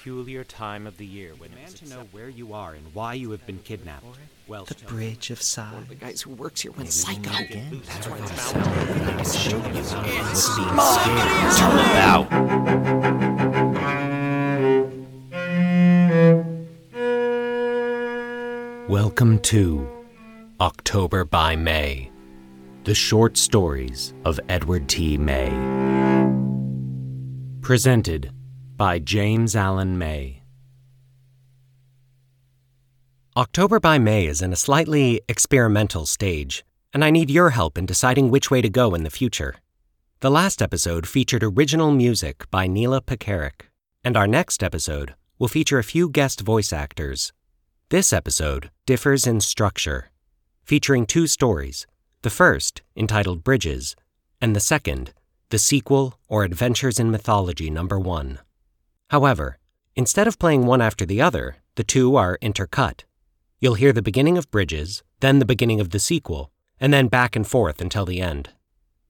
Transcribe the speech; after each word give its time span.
peculiar 0.00 0.42
time 0.44 0.86
of 0.86 0.96
the 0.96 1.04
year 1.04 1.34
when 1.36 1.50
Demand 1.50 1.76
to 1.76 1.86
know 1.90 2.08
where 2.10 2.30
you 2.30 2.54
are 2.54 2.72
and 2.72 2.86
why 2.94 3.12
you 3.12 3.32
have 3.32 3.46
been 3.46 3.58
kidnapped. 3.58 4.06
Well, 4.48 4.64
The 4.64 4.74
Bridge 4.86 5.28
of 5.28 5.42
Sighs. 5.42 5.86
The 5.90 5.94
guys 5.94 6.22
who 6.22 6.30
works 6.30 6.62
here 6.62 6.72
went 6.72 6.90
psycho. 6.90 7.28
That's 7.28 8.08
what 8.08 8.18
what 8.18 8.30
it's 8.30 8.50
about. 8.50 8.66
about. 8.66 9.10
I 9.10 9.16
can 9.16 9.24
show 9.26 9.58
you 9.58 9.62
what's 9.74 9.92
being 10.56 10.78
scared 10.80 11.28
is 11.44 11.60
all 11.60 11.78
about. 11.90 12.30
Welcome 18.88 19.38
to 19.40 19.86
October 20.62 21.26
by 21.26 21.56
May, 21.56 22.10
the 22.84 22.94
short 22.94 23.36
stories 23.36 24.14
of 24.24 24.40
Edward 24.48 24.88
T. 24.88 25.18
May. 25.18 25.50
Presented 27.60 28.32
by 28.80 28.98
James 28.98 29.54
Allen 29.54 29.98
May. 29.98 30.40
October 33.36 33.78
by 33.78 33.98
May 33.98 34.24
is 34.24 34.40
in 34.40 34.54
a 34.54 34.56
slightly 34.56 35.20
experimental 35.28 36.06
stage, 36.06 36.64
and 36.94 37.04
I 37.04 37.10
need 37.10 37.28
your 37.28 37.50
help 37.50 37.76
in 37.76 37.84
deciding 37.84 38.30
which 38.30 38.50
way 38.50 38.62
to 38.62 38.70
go 38.70 38.94
in 38.94 39.02
the 39.02 39.10
future. 39.10 39.56
The 40.20 40.30
last 40.30 40.62
episode 40.62 41.06
featured 41.06 41.44
original 41.44 41.90
music 41.90 42.50
by 42.50 42.66
Neela 42.66 43.02
Pekarik, 43.02 43.68
and 44.02 44.16
our 44.16 44.26
next 44.26 44.62
episode 44.62 45.14
will 45.38 45.48
feature 45.48 45.78
a 45.78 45.84
few 45.84 46.08
guest 46.08 46.40
voice 46.40 46.72
actors. 46.72 47.34
This 47.90 48.14
episode 48.14 48.70
differs 48.86 49.26
in 49.26 49.42
structure, 49.42 50.08
featuring 50.64 51.04
two 51.04 51.26
stories 51.26 51.86
the 52.22 52.30
first, 52.30 52.80
entitled 52.96 53.44
Bridges, 53.44 53.94
and 54.40 54.56
the 54.56 54.58
second, 54.58 55.12
the 55.50 55.58
sequel 55.58 56.18
or 56.28 56.44
Adventures 56.44 56.98
in 56.98 57.10
Mythology 57.10 57.68
number 57.68 58.00
one. 58.00 58.38
However, 59.10 59.58
instead 59.96 60.28
of 60.28 60.38
playing 60.38 60.66
one 60.66 60.80
after 60.80 61.04
the 61.04 61.20
other, 61.20 61.56
the 61.74 61.84
two 61.84 62.14
are 62.14 62.38
intercut. 62.40 63.02
You'll 63.58 63.74
hear 63.74 63.92
the 63.92 64.02
beginning 64.02 64.38
of 64.38 64.50
Bridges, 64.50 65.02
then 65.18 65.40
the 65.40 65.44
beginning 65.44 65.80
of 65.80 65.90
the 65.90 65.98
sequel, 65.98 66.52
and 66.78 66.94
then 66.94 67.08
back 67.08 67.34
and 67.34 67.46
forth 67.46 67.80
until 67.80 68.06
the 68.06 68.20
end. 68.20 68.50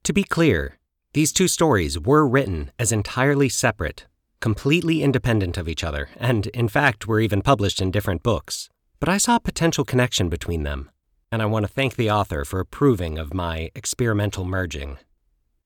To 0.03 0.13
be 0.13 0.23
clear, 0.23 0.79
these 1.13 1.31
two 1.31 1.47
stories 1.47 1.99
were 1.99 2.27
written 2.27 2.71
as 2.79 2.91
entirely 2.91 3.47
separate, 3.47 4.07
completely 4.39 5.03
independent 5.03 5.55
of 5.55 5.69
each 5.69 5.83
other, 5.83 6.09
and 6.17 6.47
in 6.47 6.67
fact 6.67 7.05
were 7.05 7.19
even 7.19 7.43
published 7.43 7.79
in 7.79 7.91
different 7.91 8.23
books. 8.23 8.69
But 8.99 9.07
I 9.07 9.17
saw 9.17 9.35
a 9.35 9.39
potential 9.39 9.85
connection 9.85 10.29
between 10.29 10.63
them, 10.63 10.89
and 11.31 11.43
I 11.43 11.45
want 11.45 11.67
to 11.67 11.71
thank 11.71 11.95
the 11.95 12.09
author 12.09 12.43
for 12.43 12.59
approving 12.59 13.19
of 13.19 13.35
my 13.35 13.69
experimental 13.75 14.45
merging. 14.45 14.97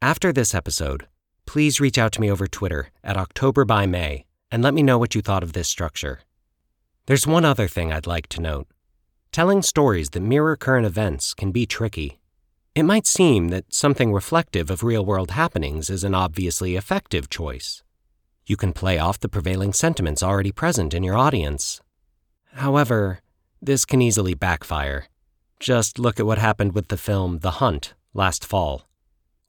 After 0.01 0.33
this 0.33 0.53
episode, 0.53 1.07
please 1.45 1.79
reach 1.79 1.97
out 1.97 2.11
to 2.13 2.21
me 2.21 2.29
over 2.29 2.47
Twitter 2.47 2.89
at 3.03 3.17
October 3.17 3.65
by 3.65 3.85
May 3.85 4.25
and 4.51 4.63
let 4.63 4.73
me 4.73 4.83
know 4.83 4.97
what 4.97 5.15
you 5.15 5.21
thought 5.21 5.43
of 5.43 5.53
this 5.53 5.67
structure. 5.67 6.21
There's 7.07 7.27
one 7.27 7.45
other 7.45 7.67
thing 7.67 7.91
I'd 7.91 8.07
like 8.07 8.27
to 8.29 8.41
note. 8.41 8.67
Telling 9.31 9.61
stories 9.61 10.11
that 10.11 10.21
mirror 10.21 10.55
current 10.55 10.85
events 10.85 11.33
can 11.33 11.51
be 11.51 11.65
tricky. 11.65 12.19
It 12.73 12.83
might 12.83 13.05
seem 13.05 13.49
that 13.49 13.73
something 13.73 14.13
reflective 14.13 14.69
of 14.69 14.83
real 14.83 15.05
world 15.05 15.31
happenings 15.31 15.89
is 15.89 16.03
an 16.03 16.15
obviously 16.15 16.75
effective 16.75 17.29
choice. 17.29 17.83
You 18.45 18.57
can 18.57 18.73
play 18.73 18.97
off 18.97 19.19
the 19.19 19.29
prevailing 19.29 19.73
sentiments 19.73 20.21
already 20.21 20.51
present 20.51 20.93
in 20.93 21.03
your 21.03 21.17
audience. 21.17 21.81
However, 22.53 23.19
this 23.61 23.85
can 23.85 24.01
easily 24.01 24.33
backfire. 24.33 25.07
Just 25.59 25.99
look 25.99 26.19
at 26.19 26.25
what 26.25 26.37
happened 26.37 26.73
with 26.73 26.89
the 26.89 26.97
film 26.97 27.39
The 27.39 27.59
Hunt 27.59 27.93
last 28.13 28.45
fall. 28.45 28.87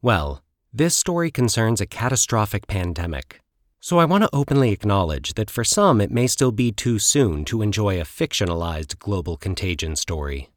Well, 0.03 0.43
this 0.77 0.95
story 0.95 1.31
concerns 1.31 1.81
a 1.81 1.87
catastrophic 1.87 2.67
pandemic. 2.67 3.41
So 3.81 3.99
I 3.99 4.05
want 4.05 4.25
to 4.25 4.31
openly 4.35 4.73
acknowledge 4.73 5.33
that 5.33 5.51
for 5.51 5.65
some 5.65 6.03
it 6.03 6.11
may 6.11 6.27
still 6.27 6.53
be 6.53 6.71
too 6.71 6.99
soon 6.99 7.47
to 7.47 7.63
enjoy 7.63 7.99
a 7.99 8.05
fictionalized 8.05 8.99
global 8.99 9.39
contagion 9.39 9.97
story. 9.97 10.51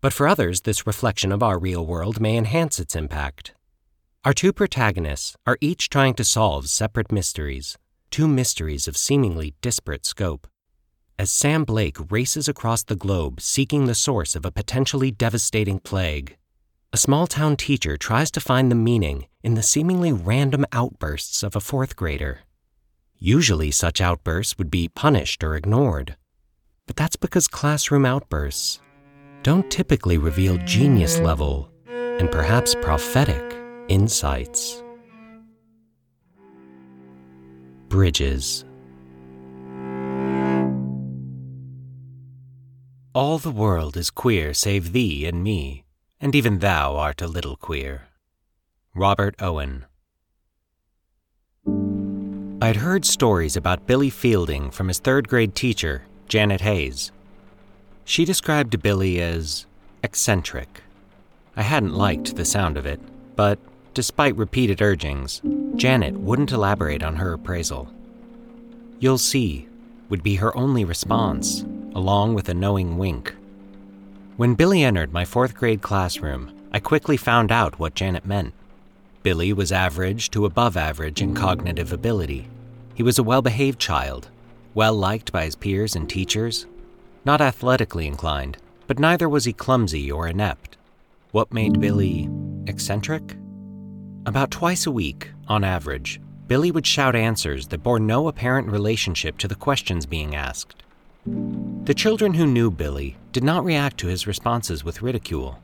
But 0.00 0.14
for 0.14 0.26
others, 0.26 0.62
this 0.62 0.86
reflection 0.86 1.32
of 1.32 1.42
our 1.42 1.58
real 1.58 1.84
world 1.84 2.18
may 2.18 2.38
enhance 2.38 2.80
its 2.80 2.96
impact. 2.96 3.52
Our 4.24 4.32
two 4.32 4.54
protagonists 4.54 5.36
are 5.46 5.58
each 5.60 5.90
trying 5.90 6.14
to 6.14 6.24
solve 6.24 6.70
separate 6.70 7.12
mysteries, 7.12 7.76
two 8.10 8.26
mysteries 8.26 8.88
of 8.88 8.96
seemingly 8.96 9.52
disparate 9.60 10.06
scope. 10.06 10.46
As 11.18 11.30
Sam 11.30 11.64
Blake 11.64 11.98
races 12.10 12.48
across 12.48 12.84
the 12.84 12.96
globe 12.96 13.42
seeking 13.42 13.84
the 13.84 13.94
source 13.94 14.34
of 14.34 14.46
a 14.46 14.50
potentially 14.50 15.10
devastating 15.10 15.78
plague, 15.78 16.38
a 16.92 16.96
small 16.96 17.26
town 17.26 17.54
teacher 17.56 17.98
tries 17.98 18.30
to 18.30 18.40
find 18.40 18.70
the 18.70 18.74
meaning 18.74 19.26
in 19.42 19.54
the 19.54 19.62
seemingly 19.62 20.10
random 20.10 20.64
outbursts 20.72 21.42
of 21.42 21.54
a 21.54 21.60
fourth 21.60 21.96
grader. 21.96 22.40
Usually, 23.18 23.70
such 23.70 24.00
outbursts 24.00 24.56
would 24.56 24.70
be 24.70 24.88
punished 24.88 25.44
or 25.44 25.54
ignored. 25.54 26.16
But 26.86 26.96
that's 26.96 27.16
because 27.16 27.46
classroom 27.46 28.06
outbursts 28.06 28.80
don't 29.42 29.70
typically 29.70 30.16
reveal 30.16 30.56
genius 30.58 31.18
level 31.18 31.70
and 31.86 32.30
perhaps 32.30 32.74
prophetic 32.76 33.56
insights. 33.88 34.82
Bridges. 37.88 38.64
All 43.14 43.38
the 43.38 43.50
world 43.50 43.96
is 43.96 44.10
queer 44.10 44.54
save 44.54 44.92
thee 44.92 45.26
and 45.26 45.42
me, 45.42 45.84
and 46.20 46.34
even 46.34 46.58
thou 46.58 46.96
art 46.96 47.22
a 47.22 47.28
little 47.28 47.56
queer. 47.56 48.08
Robert 48.94 49.34
Owen. 49.40 49.84
I'd 52.60 52.76
heard 52.76 53.04
stories 53.04 53.56
about 53.56 53.86
Billy 53.86 54.10
Fielding 54.10 54.70
from 54.70 54.88
his 54.88 54.98
third 54.98 55.28
grade 55.28 55.54
teacher, 55.54 56.02
Janet 56.26 56.60
Hayes. 56.62 57.12
She 58.04 58.24
described 58.24 58.82
Billy 58.82 59.20
as 59.20 59.66
eccentric. 60.02 60.82
I 61.56 61.62
hadn't 61.62 61.94
liked 61.94 62.34
the 62.34 62.44
sound 62.44 62.76
of 62.76 62.86
it, 62.86 63.00
but 63.36 63.58
despite 63.94 64.36
repeated 64.36 64.82
urgings, 64.82 65.40
Janet 65.76 66.14
wouldn't 66.14 66.52
elaborate 66.52 67.02
on 67.02 67.16
her 67.16 67.32
appraisal. 67.34 67.88
You'll 68.98 69.18
see, 69.18 69.68
would 70.08 70.24
be 70.24 70.36
her 70.36 70.56
only 70.56 70.84
response, 70.84 71.64
along 71.94 72.34
with 72.34 72.48
a 72.48 72.54
knowing 72.54 72.98
wink. 72.98 73.34
When 74.38 74.54
Billy 74.54 74.84
entered 74.84 75.12
my 75.12 75.24
fourth 75.24 75.56
grade 75.56 75.82
classroom, 75.82 76.52
I 76.70 76.78
quickly 76.78 77.16
found 77.16 77.50
out 77.50 77.80
what 77.80 77.96
Janet 77.96 78.24
meant. 78.24 78.54
Billy 79.24 79.52
was 79.52 79.72
average 79.72 80.30
to 80.30 80.46
above 80.46 80.76
average 80.76 81.20
in 81.20 81.34
cognitive 81.34 81.92
ability. 81.92 82.46
He 82.94 83.02
was 83.02 83.18
a 83.18 83.24
well 83.24 83.42
behaved 83.42 83.80
child, 83.80 84.28
well 84.74 84.94
liked 84.94 85.32
by 85.32 85.44
his 85.44 85.56
peers 85.56 85.96
and 85.96 86.08
teachers, 86.08 86.66
not 87.24 87.40
athletically 87.40 88.06
inclined, 88.06 88.58
but 88.86 89.00
neither 89.00 89.28
was 89.28 89.44
he 89.44 89.52
clumsy 89.52 90.08
or 90.08 90.28
inept. 90.28 90.76
What 91.32 91.52
made 91.52 91.80
Billy 91.80 92.30
eccentric? 92.68 93.36
About 94.24 94.52
twice 94.52 94.86
a 94.86 94.92
week, 94.92 95.32
on 95.48 95.64
average, 95.64 96.20
Billy 96.46 96.70
would 96.70 96.86
shout 96.86 97.16
answers 97.16 97.66
that 97.66 97.82
bore 97.82 97.98
no 97.98 98.28
apparent 98.28 98.68
relationship 98.68 99.36
to 99.38 99.48
the 99.48 99.56
questions 99.56 100.06
being 100.06 100.36
asked. 100.36 100.84
The 101.84 101.94
children 101.94 102.34
who 102.34 102.46
knew 102.46 102.70
Billy 102.70 103.16
did 103.32 103.42
not 103.42 103.64
react 103.64 103.96
to 103.98 104.08
his 104.08 104.26
responses 104.26 104.84
with 104.84 105.00
ridicule. 105.00 105.58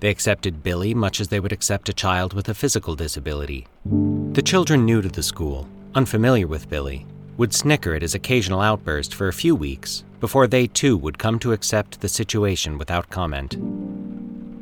They 0.00 0.08
accepted 0.08 0.62
Billy 0.62 0.94
much 0.94 1.20
as 1.20 1.28
they 1.28 1.40
would 1.40 1.52
accept 1.52 1.88
a 1.88 1.92
child 1.92 2.32
with 2.32 2.48
a 2.48 2.54
physical 2.54 2.94
disability. 2.94 3.66
The 3.84 4.42
children 4.42 4.86
new 4.86 5.02
to 5.02 5.08
the 5.08 5.22
school, 5.22 5.68
unfamiliar 5.94 6.46
with 6.46 6.70
Billy, 6.70 7.04
would 7.36 7.52
snicker 7.52 7.94
at 7.94 8.02
his 8.02 8.14
occasional 8.14 8.60
outburst 8.60 9.14
for 9.14 9.28
a 9.28 9.32
few 9.32 9.54
weeks 9.54 10.04
before 10.20 10.46
they 10.46 10.66
too 10.66 10.96
would 10.96 11.18
come 11.18 11.38
to 11.40 11.52
accept 11.52 12.00
the 12.00 12.08
situation 12.08 12.78
without 12.78 13.10
comment. 13.10 13.56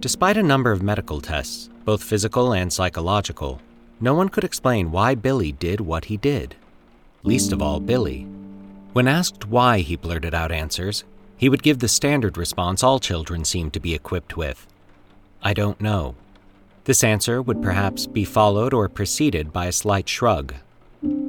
Despite 0.01 0.37
a 0.37 0.43
number 0.43 0.73
of 0.73 0.83
medical 0.83 1.21
tests, 1.21 1.71
both 1.85 2.03
physical 2.03 2.53
and 2.53 2.73
psychological, 2.73 3.61
no 4.01 4.13
one 4.13 4.29
could 4.29 4.45
explain 4.45 4.91
why 4.91 5.15
Billy 5.15 5.53
did 5.53 5.81
what 5.81 6.07
he 6.07 6.17
did. 6.17 6.55
Least 7.23 7.53
of 7.53 7.63
all, 7.63 7.81
Billy. 7.81 8.27
When 8.97 9.09
asked 9.09 9.47
why 9.47 9.81
he 9.81 9.95
blurted 9.95 10.33
out 10.33 10.51
answers, 10.51 11.05
he 11.37 11.51
would 11.51 11.63
give 11.63 11.81
the 11.81 11.87
standard 11.87 12.39
response 12.39 12.83
all 12.83 12.99
children 12.99 13.45
seem 13.45 13.71
to 13.73 13.79
be 13.79 13.93
equipped 13.93 14.39
with 14.39 14.67
I 15.43 15.53
don't 15.53 15.79
know. 15.83 16.15
This 16.85 17.05
answer 17.05 17.43
would 17.43 17.61
perhaps 17.61 18.07
be 18.07 18.25
followed 18.25 18.73
or 18.73 18.89
preceded 18.89 19.53
by 19.53 19.67
a 19.67 19.73
slight 19.73 20.09
shrug. 20.09 20.55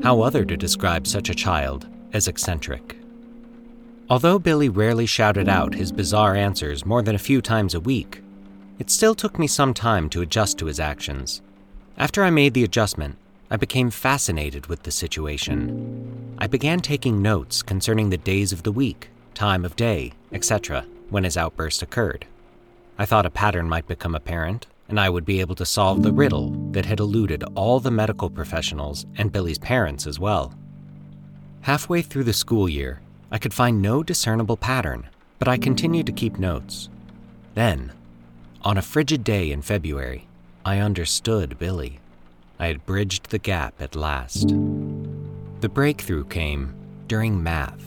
How 0.01 0.21
other 0.21 0.45
to 0.45 0.55
describe 0.55 1.05
such 1.05 1.29
a 1.29 1.35
child 1.35 1.89
as 2.13 2.29
eccentric? 2.29 2.95
Although 4.09 4.39
Billy 4.39 4.69
rarely 4.69 5.05
shouted 5.05 5.49
out 5.49 5.75
his 5.75 5.91
bizarre 5.91 6.37
answers 6.37 6.85
more 6.85 7.01
than 7.01 7.15
a 7.15 7.27
few 7.29 7.41
times 7.41 7.73
a 7.73 7.81
week, 7.81 8.23
it 8.79 8.89
still 8.89 9.13
took 9.13 9.37
me 9.37 9.45
some 9.45 9.73
time 9.73 10.07
to 10.11 10.21
adjust 10.21 10.57
to 10.59 10.67
his 10.67 10.79
actions. 10.79 11.41
After 11.97 12.23
I 12.23 12.29
made 12.29 12.53
the 12.53 12.63
adjustment, 12.63 13.17
I 13.49 13.55
became 13.55 13.91
fascinated 13.91 14.67
with 14.67 14.83
the 14.83 14.91
situation. 14.91 16.35
I 16.37 16.47
began 16.47 16.81
taking 16.81 17.21
notes 17.21 17.63
concerning 17.63 18.09
the 18.09 18.17
days 18.17 18.51
of 18.51 18.63
the 18.63 18.73
week, 18.73 19.09
time 19.33 19.63
of 19.63 19.77
day, 19.77 20.11
etc., 20.33 20.85
when 21.09 21.23
his 21.23 21.37
outburst 21.37 21.81
occurred. 21.81 22.25
I 22.97 23.05
thought 23.05 23.25
a 23.25 23.29
pattern 23.29 23.69
might 23.69 23.87
become 23.87 24.15
apparent, 24.15 24.67
and 24.89 24.99
I 24.99 25.09
would 25.09 25.23
be 25.23 25.39
able 25.39 25.55
to 25.55 25.65
solve 25.65 26.03
the 26.03 26.11
riddle 26.11 26.49
that 26.71 26.85
had 26.85 26.99
eluded 26.99 27.43
all 27.55 27.79
the 27.79 27.91
medical 27.91 28.29
professionals 28.29 29.05
and 29.17 29.31
Billy's 29.31 29.59
parents 29.59 30.05
as 30.05 30.19
well. 30.19 30.53
Halfway 31.61 32.01
through 32.01 32.25
the 32.25 32.33
school 32.33 32.67
year, 32.67 33.01
I 33.31 33.37
could 33.37 33.53
find 33.53 33.81
no 33.81 34.03
discernible 34.03 34.57
pattern, 34.57 35.07
but 35.39 35.47
I 35.47 35.57
continued 35.57 36.05
to 36.07 36.11
keep 36.11 36.37
notes. 36.37 36.89
Then, 37.53 37.93
on 38.61 38.77
a 38.77 38.81
frigid 38.81 39.23
day 39.23 39.51
in 39.51 39.61
February, 39.61 40.27
I 40.65 40.79
understood 40.79 41.57
Billy. 41.57 41.99
I 42.59 42.67
had 42.67 42.85
bridged 42.85 43.29
the 43.29 43.39
gap 43.39 43.75
at 43.79 43.95
last. 43.95 44.49
The 45.61 45.69
breakthrough 45.69 46.25
came 46.25 46.73
during 47.07 47.41
math. 47.41 47.85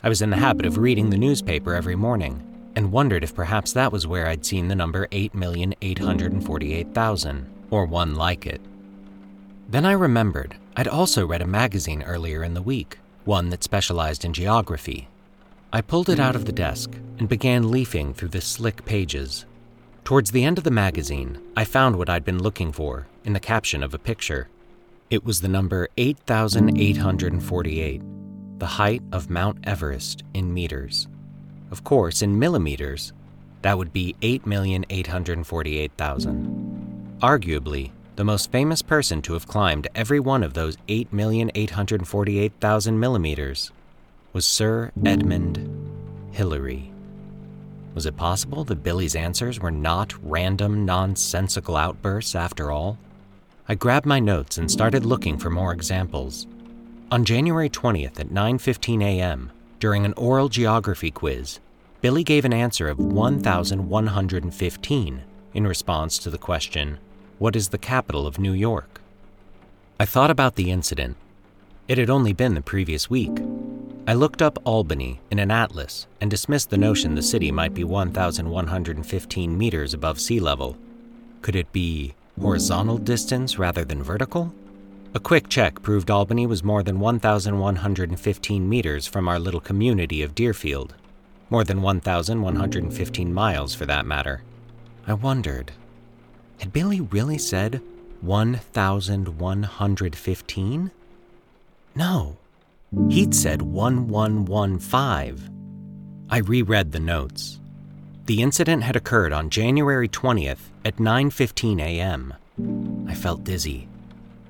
I 0.01 0.07
was 0.09 0.21
in 0.21 0.29
the 0.29 0.37
habit 0.37 0.65
of 0.65 0.77
reading 0.77 1.09
the 1.09 1.17
newspaper 1.17 1.73
every 1.73 1.95
morning 1.95 2.43
and 2.75 2.91
wondered 2.91 3.23
if 3.23 3.35
perhaps 3.35 3.73
that 3.73 3.91
was 3.91 4.07
where 4.07 4.27
I'd 4.27 4.45
seen 4.45 4.67
the 4.67 4.75
number 4.75 5.07
8,848,000, 5.07 7.45
or 7.71 7.85
one 7.85 8.15
like 8.15 8.45
it. 8.45 8.61
Then 9.67 9.83
I 9.83 9.93
remembered 9.93 10.55
I'd 10.77 10.87
also 10.87 11.25
read 11.25 11.41
a 11.41 11.47
magazine 11.47 12.03
earlier 12.03 12.43
in 12.43 12.53
the 12.53 12.61
week, 12.61 12.99
one 13.25 13.49
that 13.49 13.63
specialized 13.63 14.23
in 14.23 14.31
geography. 14.31 15.07
I 15.73 15.81
pulled 15.81 16.07
it 16.07 16.19
out 16.19 16.35
of 16.35 16.45
the 16.45 16.51
desk 16.51 16.91
and 17.17 17.27
began 17.27 17.71
leafing 17.71 18.13
through 18.13 18.29
the 18.29 18.41
slick 18.41 18.85
pages. 18.85 19.45
Towards 20.05 20.31
the 20.31 20.45
end 20.45 20.57
of 20.57 20.63
the 20.63 20.71
magazine, 20.71 21.41
I 21.57 21.65
found 21.65 21.97
what 21.97 22.09
I'd 22.09 22.23
been 22.23 22.41
looking 22.41 22.71
for 22.71 23.07
in 23.25 23.33
the 23.33 23.41
caption 23.41 23.83
of 23.83 23.93
a 23.93 23.99
picture. 23.99 24.47
It 25.09 25.23
was 25.23 25.39
the 25.39 25.47
number 25.47 25.87
8,848, 25.95 28.01
the 28.59 28.65
height 28.65 29.01
of 29.13 29.29
Mount 29.29 29.57
Everest 29.63 30.23
in 30.33 30.53
meters. 30.53 31.07
Of 31.71 31.85
course, 31.85 32.21
in 32.21 32.37
millimeters, 32.37 33.13
that 33.61 33.77
would 33.77 33.93
be 33.93 34.17
8,848,000. 34.21 37.19
Arguably, 37.19 37.91
the 38.17 38.25
most 38.25 38.51
famous 38.51 38.81
person 38.81 39.21
to 39.21 39.31
have 39.31 39.47
climbed 39.47 39.87
every 39.95 40.19
one 40.19 40.43
of 40.43 40.53
those 40.53 40.75
8,848,000 40.89 42.97
millimeters 42.97 43.71
was 44.33 44.45
Sir 44.45 44.91
Edmund 45.05 45.89
Hillary. 46.31 46.91
Was 47.95 48.05
it 48.05 48.17
possible 48.17 48.65
that 48.65 48.83
Billy's 48.83 49.15
answers 49.15 49.61
were 49.61 49.71
not 49.71 50.13
random, 50.21 50.85
nonsensical 50.85 51.77
outbursts 51.77 52.35
after 52.35 52.71
all? 52.71 52.97
I 53.69 53.75
grabbed 53.75 54.05
my 54.05 54.21
notes 54.21 54.57
and 54.57 54.71
started 54.71 55.05
looking 55.05 55.37
for 55.37 55.49
more 55.49 55.73
examples. 55.73 56.47
On 57.11 57.25
January 57.25 57.69
20th 57.69 58.17
at 58.17 58.29
9:15 58.29 59.03
a.m., 59.03 59.51
during 59.81 60.05
an 60.05 60.13
oral 60.13 60.47
geography 60.47 61.11
quiz, 61.11 61.59
Billy 61.99 62.23
gave 62.23 62.45
an 62.45 62.53
answer 62.53 62.87
of 62.87 62.97
1115 62.97 65.21
in 65.53 65.67
response 65.67 66.17
to 66.17 66.29
the 66.29 66.37
question, 66.37 66.97
"What 67.39 67.57
is 67.57 67.67
the 67.67 67.77
capital 67.77 68.25
of 68.25 68.39
New 68.39 68.53
York?" 68.53 69.01
I 69.99 70.05
thought 70.05 70.31
about 70.31 70.55
the 70.55 70.71
incident. 70.71 71.17
It 71.89 71.97
had 71.97 72.09
only 72.09 72.31
been 72.31 72.53
the 72.53 72.61
previous 72.61 73.09
week. 73.09 73.37
I 74.07 74.13
looked 74.13 74.41
up 74.41 74.59
Albany 74.63 75.19
in 75.29 75.39
an 75.39 75.51
atlas 75.51 76.07
and 76.21 76.31
dismissed 76.31 76.69
the 76.69 76.77
notion 76.77 77.15
the 77.15 77.21
city 77.21 77.51
might 77.51 77.73
be 77.73 77.83
1,115 77.83 79.57
meters 79.57 79.93
above 79.93 80.21
sea 80.21 80.39
level. 80.39 80.77
Could 81.41 81.57
it 81.57 81.73
be 81.73 82.15
horizontal 82.41 82.97
distance 82.97 83.57
rather 83.57 83.83
than 83.83 84.03
vertical? 84.03 84.53
A 85.13 85.19
quick 85.19 85.49
check 85.49 85.81
proved 85.81 86.11
Albany 86.11 86.45
was 86.45 86.63
more 86.63 86.83
than 86.83 86.99
1,115 86.99 88.69
meters 88.69 89.07
from 89.07 89.27
our 89.27 89.39
little 89.39 89.59
community 89.59 90.21
of 90.21 90.35
Deerfield. 90.35 90.93
More 91.49 91.63
than 91.63 91.81
1,115 91.81 93.33
miles, 93.33 93.73
for 93.73 93.85
that 93.85 94.05
matter. 94.05 94.43
I 95.07 95.13
wondered 95.13 95.71
had 96.59 96.73
Billy 96.73 97.01
really 97.01 97.37
said 97.37 97.81
1,115? 98.21 100.91
No, 101.95 102.37
he'd 103.09 103.35
said 103.35 103.61
1115. 103.61 105.53
I 106.29 106.39
reread 106.39 106.91
the 106.91 106.99
notes. 106.99 107.61
The 108.27 108.41
incident 108.41 108.83
had 108.83 108.97
occurred 108.97 109.31
on 109.31 109.49
January 109.49 110.09
20th 110.09 110.69
at 110.83 110.97
9:15 110.97 111.79
a.m. 111.79 112.33
I 113.07 113.13
felt 113.13 113.45
dizzy. 113.45 113.87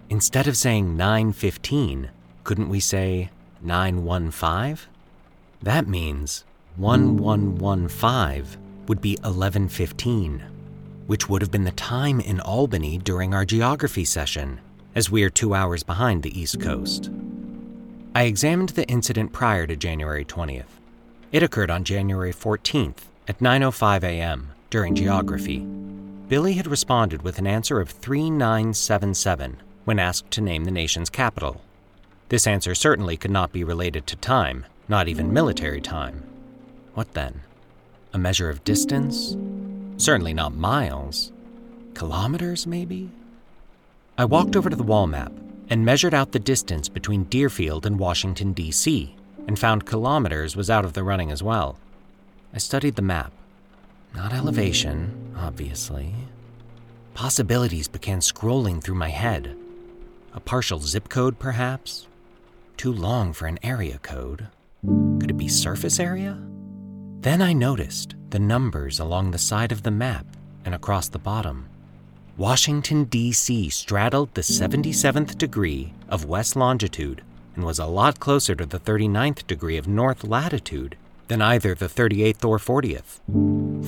Instead 0.09 0.47
of 0.47 0.57
saying 0.57 0.97
915, 0.97 2.09
couldn't 2.43 2.69
we 2.69 2.79
say 2.79 3.29
915? 3.61 4.89
That 5.61 5.87
means 5.87 6.43
1115 6.77 8.57
would 8.87 8.99
be 8.99 9.11
1115, 9.21 10.43
which 11.05 11.29
would 11.29 11.43
have 11.43 11.51
been 11.51 11.65
the 11.65 11.71
time 11.71 12.19
in 12.19 12.39
Albany 12.39 12.97
during 12.97 13.35
our 13.35 13.45
geography 13.45 14.05
session, 14.05 14.59
as 14.95 15.11
we 15.11 15.21
are 15.21 15.29
two 15.29 15.53
hours 15.53 15.83
behind 15.83 16.23
the 16.23 16.33
East 16.39 16.59
Coast. 16.59 17.11
I 18.15 18.23
examined 18.23 18.69
the 18.69 18.87
incident 18.87 19.33
prior 19.33 19.67
to 19.67 19.75
January 19.75 20.25
20th. 20.25 20.81
It 21.31 21.43
occurred 21.43 21.69
on 21.69 21.83
January 21.83 22.33
14th 22.33 23.03
at 23.27 23.39
9:05 23.39 24.03
a.m. 24.03 24.51
during 24.69 24.95
geography. 24.95 25.59
Billy 26.27 26.53
had 26.53 26.67
responded 26.67 27.21
with 27.21 27.39
an 27.39 27.47
answer 27.47 27.79
of 27.79 27.89
3977 27.89 29.57
when 29.85 29.99
asked 29.99 30.31
to 30.31 30.41
name 30.41 30.65
the 30.65 30.71
nation's 30.71 31.09
capital. 31.09 31.61
This 32.29 32.47
answer 32.47 32.75
certainly 32.75 33.15
could 33.15 33.31
not 33.31 33.53
be 33.53 33.63
related 33.63 34.05
to 34.07 34.15
time, 34.17 34.65
not 34.89 35.07
even 35.07 35.31
military 35.31 35.79
time. 35.79 36.23
What 36.93 37.13
then? 37.13 37.41
A 38.13 38.17
measure 38.17 38.49
of 38.49 38.63
distance? 38.63 39.37
Certainly 39.97 40.33
not 40.33 40.53
miles. 40.53 41.31
Kilometers, 41.93 42.67
maybe? 42.67 43.09
I 44.17 44.25
walked 44.25 44.55
over 44.55 44.69
to 44.69 44.75
the 44.75 44.83
wall 44.83 45.07
map 45.07 45.31
and 45.69 45.85
measured 45.85 46.13
out 46.13 46.31
the 46.31 46.39
distance 46.39 46.89
between 46.89 47.23
Deerfield 47.25 47.85
and 47.85 47.99
Washington, 47.99 48.53
D.C., 48.53 49.15
and 49.47 49.57
found 49.57 49.85
kilometers 49.85 50.55
was 50.55 50.69
out 50.69 50.85
of 50.85 50.93
the 50.93 51.03
running 51.03 51.31
as 51.31 51.41
well. 51.41 51.77
I 52.53 52.57
studied 52.57 52.95
the 52.95 53.01
map. 53.01 53.31
Not 54.15 54.33
elevation, 54.33 55.35
obviously. 55.37 56.13
Possibilities 57.13 57.87
began 57.87 58.19
scrolling 58.19 58.81
through 58.81 58.95
my 58.95 59.09
head. 59.09 59.55
A 60.33 60.39
partial 60.39 60.79
zip 60.79 61.09
code, 61.09 61.39
perhaps? 61.39 62.07
Too 62.77 62.93
long 62.93 63.33
for 63.33 63.47
an 63.47 63.59
area 63.63 63.99
code. 63.99 64.47
Could 65.19 65.31
it 65.31 65.37
be 65.37 65.47
surface 65.47 65.99
area? 65.99 66.39
Then 67.21 67.41
I 67.41 67.53
noticed 67.53 68.15
the 68.29 68.39
numbers 68.39 68.99
along 68.99 69.31
the 69.31 69.37
side 69.37 69.71
of 69.71 69.83
the 69.83 69.91
map 69.91 70.25
and 70.63 70.73
across 70.75 71.09
the 71.09 71.19
bottom. 71.19 71.67
Washington, 72.37 73.05
D.C. 73.05 73.69
straddled 73.69 74.33
the 74.35 74.41
77th 74.41 75.37
degree 75.37 75.93
of 76.07 76.25
west 76.25 76.55
longitude 76.55 77.23
and 77.55 77.65
was 77.65 77.79
a 77.79 77.85
lot 77.85 78.19
closer 78.19 78.53
to 78.53 78.65
the 78.65 78.79
39th 78.79 79.47
degree 79.47 79.77
of 79.77 79.87
north 79.87 80.23
latitude 80.23 80.95
than 81.27 81.41
either 81.41 81.75
the 81.75 81.87
38th 81.87 82.45
or 82.45 82.57
40th. 82.57 83.19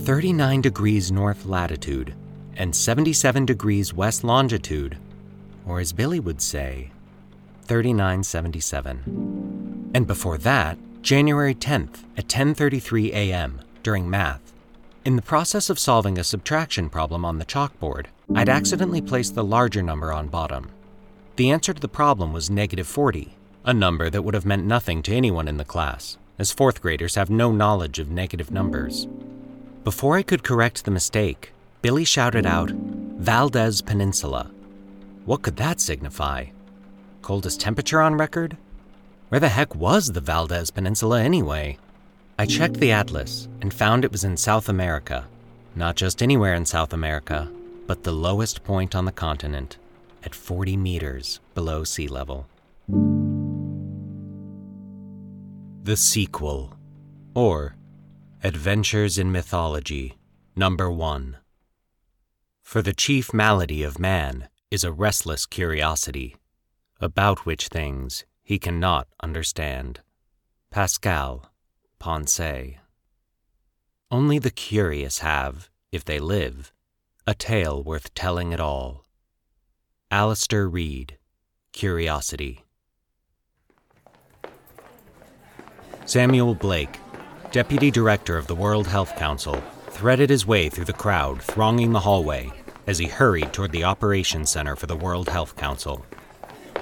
39 0.06 0.62
degrees 0.62 1.12
north 1.12 1.46
latitude 1.46 2.14
and 2.56 2.76
77 2.76 3.46
degrees 3.46 3.94
west 3.94 4.24
longitude 4.24 4.98
or 5.70 5.80
as 5.80 5.94
Billy 5.94 6.20
would 6.20 6.42
say, 6.42 6.90
3977. 7.64 9.92
And 9.94 10.08
before 10.08 10.40
that, 10.40 10.78
January 11.02 11.54
10th 11.54 12.04
at 12.18 12.28
10:33 12.28 13.14
a.m. 13.14 13.62
during 13.84 14.10
math. 14.10 14.42
In 15.06 15.16
the 15.16 15.22
process 15.22 15.70
of 15.70 15.80
solving 15.80 16.18
a 16.18 16.24
subtraction 16.24 16.90
problem 16.90 17.24
on 17.24 17.38
the 17.38 17.46
chalkboard, 17.46 18.08
I'd 18.36 18.50
accidentally 18.50 19.02
placed 19.02 19.36
the 19.36 19.44
larger 19.44 19.82
number 19.82 20.12
on 20.12 20.28
bottom. 20.28 20.70
The 21.36 21.52
answer 21.52 21.74
to 21.74 21.80
the 21.80 21.88
problem 21.88 22.34
was 22.34 22.50
negative 22.50 22.88
40, 22.88 23.38
a 23.64 23.74
number 23.74 24.10
that 24.10 24.24
would 24.24 24.34
have 24.34 24.46
meant 24.46 24.66
nothing 24.66 25.02
to 25.04 25.16
anyone 25.16 25.48
in 25.48 25.58
the 25.58 25.64
class, 25.64 26.18
as 26.40 26.52
fourth 26.52 26.82
graders 26.82 27.16
have 27.16 27.30
no 27.30 27.52
knowledge 27.52 28.00
of 28.00 28.10
negative 28.10 28.50
numbers. 28.50 29.08
Before 29.84 30.18
I 30.18 30.24
could 30.24 30.44
correct 30.44 30.86
the 30.86 30.92
mistake, 30.92 31.52
Billy 31.82 32.06
shouted 32.06 32.46
out, 32.46 32.72
Valdez 32.72 33.82
Peninsula, 33.82 34.50
what 35.26 35.42
could 35.42 35.58
that 35.58 35.80
signify? 35.80 36.46
Coldest 37.22 37.60
temperature 37.62 38.02
on 38.02 38.16
record? 38.16 38.58
Where 39.28 39.40
the 39.40 39.50
heck 39.50 39.76
was 39.76 40.08
the 40.08 40.22
Valdez 40.22 40.72
Peninsula 40.72 41.22
anyway? 41.22 41.78
I 42.40 42.46
checked 42.46 42.76
the 42.76 42.94
atlas 42.94 43.48
and 43.62 43.74
found 43.74 44.06
it 44.06 44.12
was 44.12 44.24
in 44.24 44.38
South 44.38 44.70
America. 44.70 45.28
Not 45.76 45.98
just 45.98 46.24
anywhere 46.24 46.56
in 46.56 46.66
South 46.66 46.94
America, 46.94 47.52
but 47.86 48.04
the 48.04 48.12
lowest 48.14 48.64
point 48.64 48.96
on 48.96 49.06
the 49.06 49.12
continent, 49.12 49.78
at 50.24 50.34
40 50.34 50.78
meters 50.78 51.40
below 51.54 51.84
sea 51.84 52.08
level. 52.08 52.48
The 55.84 55.96
sequel. 55.96 56.74
or 57.34 57.76
Adventures 58.44 59.18
in 59.18 59.32
Mythology, 59.32 60.18
Number 60.56 60.92
1. 60.92 61.38
For 62.62 62.82
the 62.82 62.94
chief 62.94 63.34
malady 63.34 63.82
of 63.84 63.98
man 63.98 64.50
is 64.70 64.84
a 64.84 64.92
restless 64.92 65.46
curiosity, 65.46 66.36
about 67.00 67.46
which 67.46 67.70
things 67.70 68.26
he 68.44 68.60
cannot 68.60 69.08
understand. 69.24 70.02
Pascal, 70.70 71.50
Pensées. 72.00 72.78
Only 74.12 74.38
the 74.38 74.52
curious 74.52 75.20
have, 75.20 75.70
if 75.92 76.04
they 76.04 76.20
live, 76.20 76.74
a 77.26 77.34
tale 77.34 77.82
worth 77.82 78.14
telling 78.14 78.54
at 78.54 78.60
all. 78.60 79.06
Alastair 80.12 80.68
Reid, 80.68 81.18
Curiosity. 81.72 82.66
Samuel 86.10 86.56
Blake, 86.56 86.98
Deputy 87.52 87.92
Director 87.92 88.36
of 88.36 88.48
the 88.48 88.56
World 88.56 88.88
Health 88.88 89.16
Council, 89.16 89.62
threaded 89.90 90.32
his 90.32 90.44
way 90.44 90.68
through 90.68 90.86
the 90.86 90.92
crowd 90.92 91.40
thronging 91.40 91.92
the 91.92 92.00
hallway 92.00 92.52
as 92.88 92.98
he 92.98 93.06
hurried 93.06 93.54
toward 93.54 93.72
the 93.72 93.84
Operations 93.84 94.50
Center 94.50 94.76
for 94.76 94.88
the 94.88 94.96
World 94.96 95.30
Health 95.30 95.56
Council. 95.56 96.04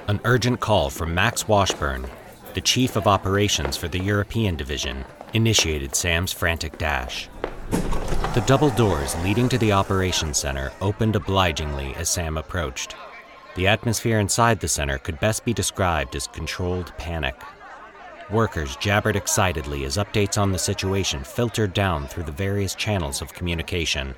An 0.07 0.21
urgent 0.23 0.61
call 0.61 0.89
from 0.89 1.13
Max 1.13 1.45
Washburn, 1.45 2.07
the 2.53 2.61
Chief 2.61 2.95
of 2.95 3.05
Operations 3.05 3.75
for 3.75 3.89
the 3.89 3.99
European 3.99 4.55
Division, 4.55 5.03
initiated 5.33 5.93
Sam's 5.93 6.31
frantic 6.31 6.77
dash. 6.77 7.27
The 7.69 8.45
double 8.47 8.69
doors 8.69 9.13
leading 9.23 9.49
to 9.49 9.57
the 9.57 9.73
Operations 9.73 10.37
Center 10.37 10.71
opened 10.79 11.17
obligingly 11.17 11.93
as 11.95 12.07
Sam 12.07 12.37
approached. 12.37 12.95
The 13.57 13.67
atmosphere 13.67 14.21
inside 14.21 14.61
the 14.61 14.69
center 14.69 14.97
could 14.97 15.19
best 15.19 15.43
be 15.43 15.51
described 15.51 16.15
as 16.15 16.27
controlled 16.27 16.93
panic. 16.97 17.35
Workers 18.29 18.75
jabbered 18.75 19.15
excitedly 19.15 19.85
as 19.85 19.95
updates 19.95 20.37
on 20.37 20.51
the 20.51 20.59
situation 20.59 21.23
filtered 21.23 21.73
down 21.73 22.07
through 22.07 22.23
the 22.23 22.31
various 22.31 22.75
channels 22.75 23.21
of 23.21 23.33
communication. 23.33 24.15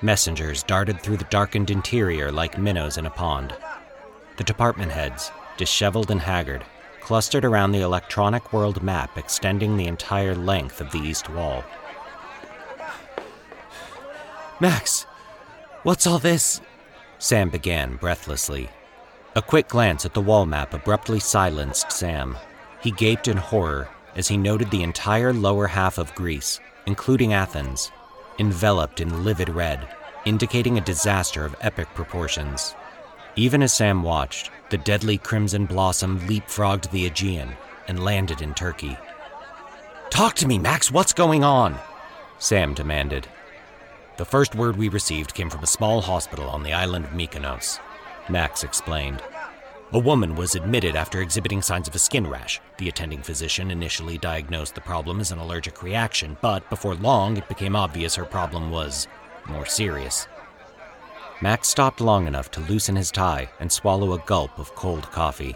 Messengers 0.00 0.62
darted 0.62 1.00
through 1.00 1.18
the 1.18 1.24
darkened 1.24 1.70
interior 1.70 2.32
like 2.32 2.56
minnows 2.56 2.96
in 2.96 3.04
a 3.04 3.10
pond. 3.10 3.54
The 4.38 4.44
department 4.44 4.92
heads, 4.92 5.30
disheveled 5.58 6.10
and 6.10 6.22
haggard, 6.22 6.64
clustered 7.00 7.44
around 7.44 7.72
the 7.72 7.82
electronic 7.82 8.50
world 8.52 8.82
map 8.82 9.18
extending 9.18 9.76
the 9.76 9.88
entire 9.88 10.34
length 10.34 10.80
of 10.80 10.90
the 10.90 10.98
east 10.98 11.28
wall. 11.28 11.62
Max, 14.58 15.02
what's 15.82 16.06
all 16.06 16.18
this? 16.18 16.62
Sam 17.18 17.50
began 17.50 17.96
breathlessly. 17.96 18.70
A 19.36 19.42
quick 19.42 19.68
glance 19.68 20.06
at 20.06 20.14
the 20.14 20.22
wall 20.22 20.46
map 20.46 20.72
abruptly 20.72 21.20
silenced 21.20 21.92
Sam. 21.92 22.38
He 22.84 22.90
gaped 22.90 23.28
in 23.28 23.38
horror 23.38 23.88
as 24.14 24.28
he 24.28 24.36
noted 24.36 24.70
the 24.70 24.82
entire 24.82 25.32
lower 25.32 25.66
half 25.66 25.96
of 25.96 26.14
Greece, 26.14 26.60
including 26.84 27.32
Athens, 27.32 27.90
enveloped 28.38 29.00
in 29.00 29.24
livid 29.24 29.48
red, 29.48 29.88
indicating 30.26 30.76
a 30.76 30.82
disaster 30.82 31.46
of 31.46 31.56
epic 31.62 31.88
proportions. 31.94 32.74
Even 33.36 33.62
as 33.62 33.72
Sam 33.72 34.02
watched, 34.02 34.50
the 34.68 34.76
deadly 34.76 35.16
crimson 35.16 35.64
blossom 35.64 36.20
leapfrogged 36.28 36.90
the 36.90 37.06
Aegean 37.06 37.54
and 37.88 38.04
landed 38.04 38.42
in 38.42 38.52
Turkey. 38.52 38.98
Talk 40.10 40.34
to 40.34 40.46
me, 40.46 40.58
Max, 40.58 40.92
what's 40.92 41.14
going 41.14 41.42
on? 41.42 41.78
Sam 42.38 42.74
demanded. 42.74 43.26
The 44.18 44.26
first 44.26 44.54
word 44.54 44.76
we 44.76 44.90
received 44.90 45.32
came 45.32 45.48
from 45.48 45.62
a 45.62 45.66
small 45.66 46.02
hospital 46.02 46.50
on 46.50 46.62
the 46.62 46.74
island 46.74 47.06
of 47.06 47.12
Mykonos, 47.12 47.80
Max 48.28 48.62
explained. 48.62 49.22
A 49.92 49.98
woman 49.98 50.34
was 50.34 50.54
admitted 50.54 50.96
after 50.96 51.20
exhibiting 51.20 51.62
signs 51.62 51.86
of 51.86 51.94
a 51.94 51.98
skin 51.98 52.26
rash. 52.26 52.60
The 52.78 52.88
attending 52.88 53.22
physician 53.22 53.70
initially 53.70 54.18
diagnosed 54.18 54.74
the 54.74 54.80
problem 54.80 55.20
as 55.20 55.30
an 55.30 55.38
allergic 55.38 55.82
reaction, 55.82 56.36
but 56.40 56.68
before 56.70 56.94
long 56.96 57.36
it 57.36 57.48
became 57.48 57.76
obvious 57.76 58.16
her 58.16 58.24
problem 58.24 58.70
was 58.70 59.06
more 59.46 59.66
serious. 59.66 60.26
Max 61.40 61.68
stopped 61.68 62.00
long 62.00 62.26
enough 62.26 62.50
to 62.52 62.60
loosen 62.60 62.96
his 62.96 63.10
tie 63.10 63.48
and 63.60 63.70
swallow 63.70 64.14
a 64.14 64.18
gulp 64.20 64.58
of 64.58 64.74
cold 64.74 65.10
coffee. 65.10 65.54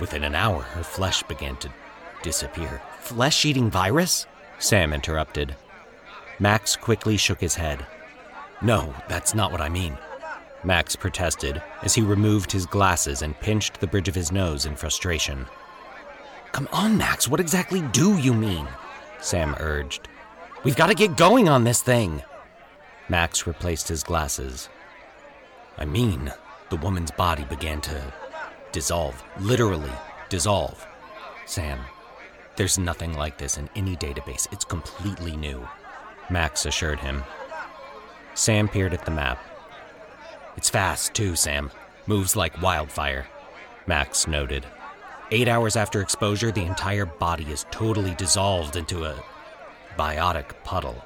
Within 0.00 0.24
an 0.24 0.34
hour, 0.34 0.62
her 0.62 0.82
flesh 0.82 1.22
began 1.22 1.56
to 1.58 1.72
disappear. 2.22 2.82
Flesh 3.00 3.44
eating 3.44 3.70
virus? 3.70 4.26
Sam 4.58 4.92
interrupted. 4.92 5.54
Max 6.38 6.76
quickly 6.76 7.16
shook 7.16 7.40
his 7.40 7.54
head. 7.54 7.86
No, 8.60 8.94
that's 9.08 9.34
not 9.34 9.52
what 9.52 9.60
I 9.60 9.68
mean. 9.68 9.96
Max 10.68 10.94
protested 10.94 11.62
as 11.80 11.94
he 11.94 12.02
removed 12.02 12.52
his 12.52 12.66
glasses 12.66 13.22
and 13.22 13.40
pinched 13.40 13.80
the 13.80 13.86
bridge 13.86 14.06
of 14.06 14.14
his 14.14 14.30
nose 14.30 14.66
in 14.66 14.76
frustration. 14.76 15.46
Come 16.52 16.68
on, 16.70 16.98
Max, 16.98 17.26
what 17.26 17.40
exactly 17.40 17.80
do 17.80 18.18
you 18.18 18.34
mean? 18.34 18.68
Sam 19.18 19.56
urged. 19.60 20.08
We've 20.64 20.76
got 20.76 20.88
to 20.88 20.94
get 20.94 21.16
going 21.16 21.48
on 21.48 21.64
this 21.64 21.80
thing. 21.80 22.22
Max 23.08 23.46
replaced 23.46 23.88
his 23.88 24.02
glasses. 24.02 24.68
I 25.78 25.86
mean, 25.86 26.30
the 26.68 26.76
woman's 26.76 27.12
body 27.12 27.44
began 27.44 27.80
to 27.80 28.12
dissolve, 28.70 29.24
literally 29.40 29.92
dissolve. 30.28 30.86
Sam, 31.46 31.78
there's 32.56 32.78
nothing 32.78 33.14
like 33.14 33.38
this 33.38 33.56
in 33.56 33.70
any 33.74 33.96
database. 33.96 34.46
It's 34.52 34.66
completely 34.66 35.34
new, 35.34 35.66
Max 36.28 36.66
assured 36.66 37.00
him. 37.00 37.24
Sam 38.34 38.68
peered 38.68 38.92
at 38.92 39.06
the 39.06 39.10
map. 39.10 39.42
It's 40.58 40.70
fast, 40.70 41.14
too, 41.14 41.36
Sam. 41.36 41.70
Moves 42.08 42.34
like 42.34 42.60
wildfire, 42.60 43.28
Max 43.86 44.26
noted. 44.26 44.66
Eight 45.30 45.46
hours 45.46 45.76
after 45.76 46.00
exposure, 46.00 46.50
the 46.50 46.64
entire 46.64 47.06
body 47.06 47.44
is 47.44 47.64
totally 47.70 48.12
dissolved 48.16 48.74
into 48.74 49.04
a 49.04 49.22
biotic 49.96 50.60
puddle. 50.64 51.00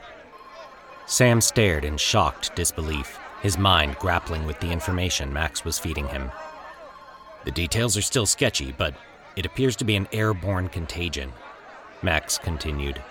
Sam 1.04 1.42
stared 1.42 1.84
in 1.84 1.98
shocked 1.98 2.56
disbelief, 2.56 3.18
his 3.42 3.58
mind 3.58 3.98
grappling 3.98 4.46
with 4.46 4.58
the 4.58 4.72
information 4.72 5.30
Max 5.30 5.66
was 5.66 5.78
feeding 5.78 6.08
him. 6.08 6.32
The 7.44 7.50
details 7.50 7.94
are 7.98 8.00
still 8.00 8.24
sketchy, 8.24 8.72
but 8.72 8.94
it 9.36 9.44
appears 9.44 9.76
to 9.76 9.84
be 9.84 9.96
an 9.96 10.08
airborne 10.12 10.70
contagion, 10.70 11.30
Max 12.00 12.38
continued. 12.38 13.02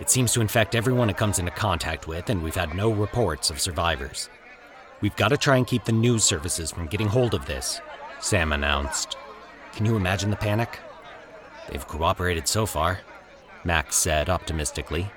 It 0.00 0.10
seems 0.10 0.34
to 0.34 0.42
infect 0.42 0.74
everyone 0.74 1.08
it 1.08 1.16
comes 1.16 1.38
into 1.38 1.50
contact 1.50 2.06
with, 2.06 2.28
and 2.28 2.42
we've 2.42 2.54
had 2.54 2.74
no 2.74 2.90
reports 2.90 3.48
of 3.48 3.58
survivors. 3.58 4.28
We've 5.00 5.16
got 5.16 5.28
to 5.28 5.36
try 5.36 5.56
and 5.56 5.66
keep 5.66 5.84
the 5.84 5.92
news 5.92 6.24
services 6.24 6.72
from 6.72 6.88
getting 6.88 7.06
hold 7.06 7.34
of 7.34 7.46
this, 7.46 7.80
Sam 8.20 8.52
announced. 8.52 9.16
Can 9.72 9.86
you 9.86 9.94
imagine 9.94 10.30
the 10.30 10.36
panic? 10.36 10.80
They've 11.68 11.86
cooperated 11.86 12.48
so 12.48 12.66
far, 12.66 12.98
Max 13.62 13.96
said 13.96 14.28
optimistically. 14.28 15.08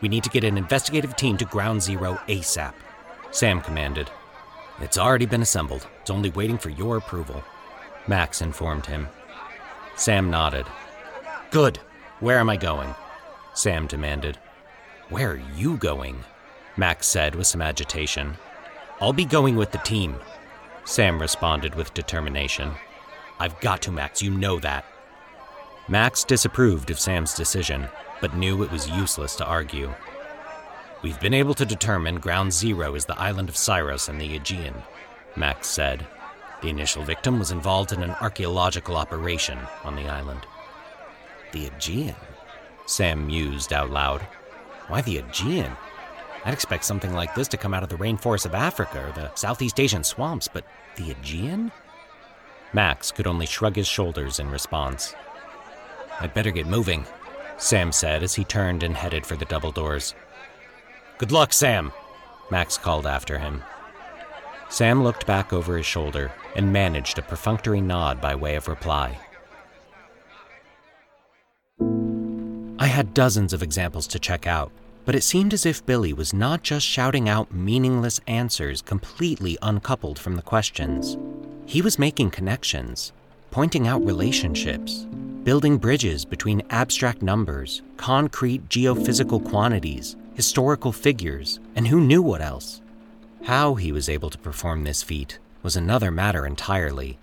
We 0.00 0.08
need 0.08 0.24
to 0.24 0.30
get 0.30 0.44
an 0.44 0.56
investigative 0.56 1.16
team 1.16 1.36
to 1.36 1.44
Ground 1.44 1.82
Zero 1.82 2.18
ASAP, 2.28 2.72
Sam 3.30 3.60
commanded. 3.60 4.10
It's 4.80 4.98
already 4.98 5.26
been 5.26 5.42
assembled. 5.42 5.86
It's 6.00 6.10
only 6.10 6.30
waiting 6.30 6.58
for 6.58 6.70
your 6.70 6.96
approval, 6.96 7.44
Max 8.06 8.40
informed 8.40 8.86
him. 8.86 9.08
Sam 9.96 10.30
nodded. 10.30 10.66
Good. 11.50 11.78
Where 12.20 12.38
am 12.38 12.48
I 12.48 12.56
going? 12.56 12.94
Sam 13.54 13.86
demanded. 13.86 14.38
Where 15.10 15.32
are 15.32 15.42
you 15.56 15.76
going? 15.76 16.24
Max 16.76 17.06
said 17.06 17.34
with 17.34 17.46
some 17.46 17.62
agitation. 17.62 18.36
I'll 19.00 19.12
be 19.12 19.24
going 19.24 19.56
with 19.56 19.72
the 19.72 19.78
team, 19.78 20.16
Sam 20.84 21.20
responded 21.20 21.74
with 21.74 21.94
determination. 21.94 22.72
I've 23.40 23.58
got 23.60 23.82
to, 23.82 23.90
Max, 23.90 24.22
you 24.22 24.30
know 24.30 24.60
that. 24.60 24.84
Max 25.88 26.24
disapproved 26.24 26.90
of 26.90 27.00
Sam's 27.00 27.34
decision, 27.34 27.88
but 28.20 28.36
knew 28.36 28.62
it 28.62 28.70
was 28.70 28.88
useless 28.88 29.34
to 29.36 29.44
argue. 29.44 29.92
We've 31.02 31.20
been 31.20 31.34
able 31.34 31.54
to 31.54 31.66
determine 31.66 32.20
Ground 32.20 32.52
Zero 32.52 32.94
is 32.94 33.04
the 33.04 33.18
island 33.18 33.48
of 33.48 33.56
Syros 33.56 34.08
in 34.08 34.18
the 34.18 34.36
Aegean, 34.36 34.74
Max 35.36 35.68
said. 35.68 36.06
The 36.62 36.68
initial 36.68 37.02
victim 37.02 37.38
was 37.38 37.50
involved 37.50 37.92
in 37.92 38.02
an 38.02 38.16
archaeological 38.20 38.96
operation 38.96 39.58
on 39.82 39.96
the 39.96 40.08
island. 40.08 40.46
The 41.52 41.66
Aegean? 41.66 42.14
Sam 42.86 43.26
mused 43.26 43.72
out 43.72 43.90
loud. 43.90 44.22
Why 44.88 45.02
the 45.02 45.18
Aegean? 45.18 45.72
I'd 46.44 46.52
expect 46.52 46.84
something 46.84 47.14
like 47.14 47.34
this 47.34 47.48
to 47.48 47.56
come 47.56 47.72
out 47.72 47.82
of 47.82 47.88
the 47.88 47.96
rainforests 47.96 48.44
of 48.44 48.54
Africa 48.54 49.06
or 49.06 49.12
the 49.12 49.34
Southeast 49.34 49.80
Asian 49.80 50.04
swamps, 50.04 50.46
but 50.46 50.66
the 50.96 51.10
Aegean? 51.10 51.72
Max 52.72 53.10
could 53.10 53.26
only 53.26 53.46
shrug 53.46 53.76
his 53.76 53.86
shoulders 53.86 54.38
in 54.38 54.50
response. 54.50 55.14
I'd 56.20 56.34
better 56.34 56.50
get 56.50 56.66
moving, 56.66 57.06
Sam 57.56 57.92
said 57.92 58.22
as 58.22 58.34
he 58.34 58.44
turned 58.44 58.82
and 58.82 58.96
headed 58.96 59.24
for 59.24 59.36
the 59.36 59.46
double 59.46 59.72
doors. 59.72 60.14
Good 61.18 61.32
luck, 61.32 61.52
Sam, 61.52 61.92
Max 62.50 62.76
called 62.76 63.06
after 63.06 63.38
him. 63.38 63.62
Sam 64.68 65.02
looked 65.02 65.26
back 65.26 65.52
over 65.52 65.76
his 65.76 65.86
shoulder 65.86 66.32
and 66.56 66.72
managed 66.72 67.18
a 67.18 67.22
perfunctory 67.22 67.80
nod 67.80 68.20
by 68.20 68.34
way 68.34 68.56
of 68.56 68.68
reply. 68.68 69.18
I 72.78 72.86
had 72.86 73.14
dozens 73.14 73.52
of 73.52 73.62
examples 73.62 74.06
to 74.08 74.18
check 74.18 74.46
out, 74.46 74.72
but 75.04 75.14
it 75.14 75.22
seemed 75.22 75.52
as 75.52 75.66
if 75.66 75.84
Billy 75.84 76.12
was 76.12 76.32
not 76.32 76.62
just 76.62 76.86
shouting 76.86 77.28
out 77.28 77.52
meaningless 77.52 78.20
answers 78.26 78.82
completely 78.82 79.58
uncoupled 79.62 80.18
from 80.18 80.36
the 80.36 80.42
questions. 80.42 81.16
He 81.66 81.82
was 81.82 81.98
making 81.98 82.30
connections, 82.30 83.12
pointing 83.50 83.86
out 83.86 84.04
relationships. 84.04 85.06
building 85.44 85.76
bridges 85.76 86.24
between 86.24 86.62
abstract 86.70 87.20
numbers, 87.20 87.82
concrete 87.98 88.66
geophysical 88.70 89.44
quantities, 89.44 90.16
historical 90.34 90.90
figures, 90.90 91.60
and 91.76 91.86
who 91.86 92.00
knew 92.00 92.22
what 92.22 92.40
else. 92.40 92.80
How 93.44 93.74
he 93.74 93.92
was 93.92 94.08
able 94.08 94.30
to 94.30 94.38
perform 94.38 94.84
this 94.84 95.02
feat 95.02 95.38
was 95.62 95.76
another 95.76 96.10
matter 96.10 96.46
entirely. 96.46 97.18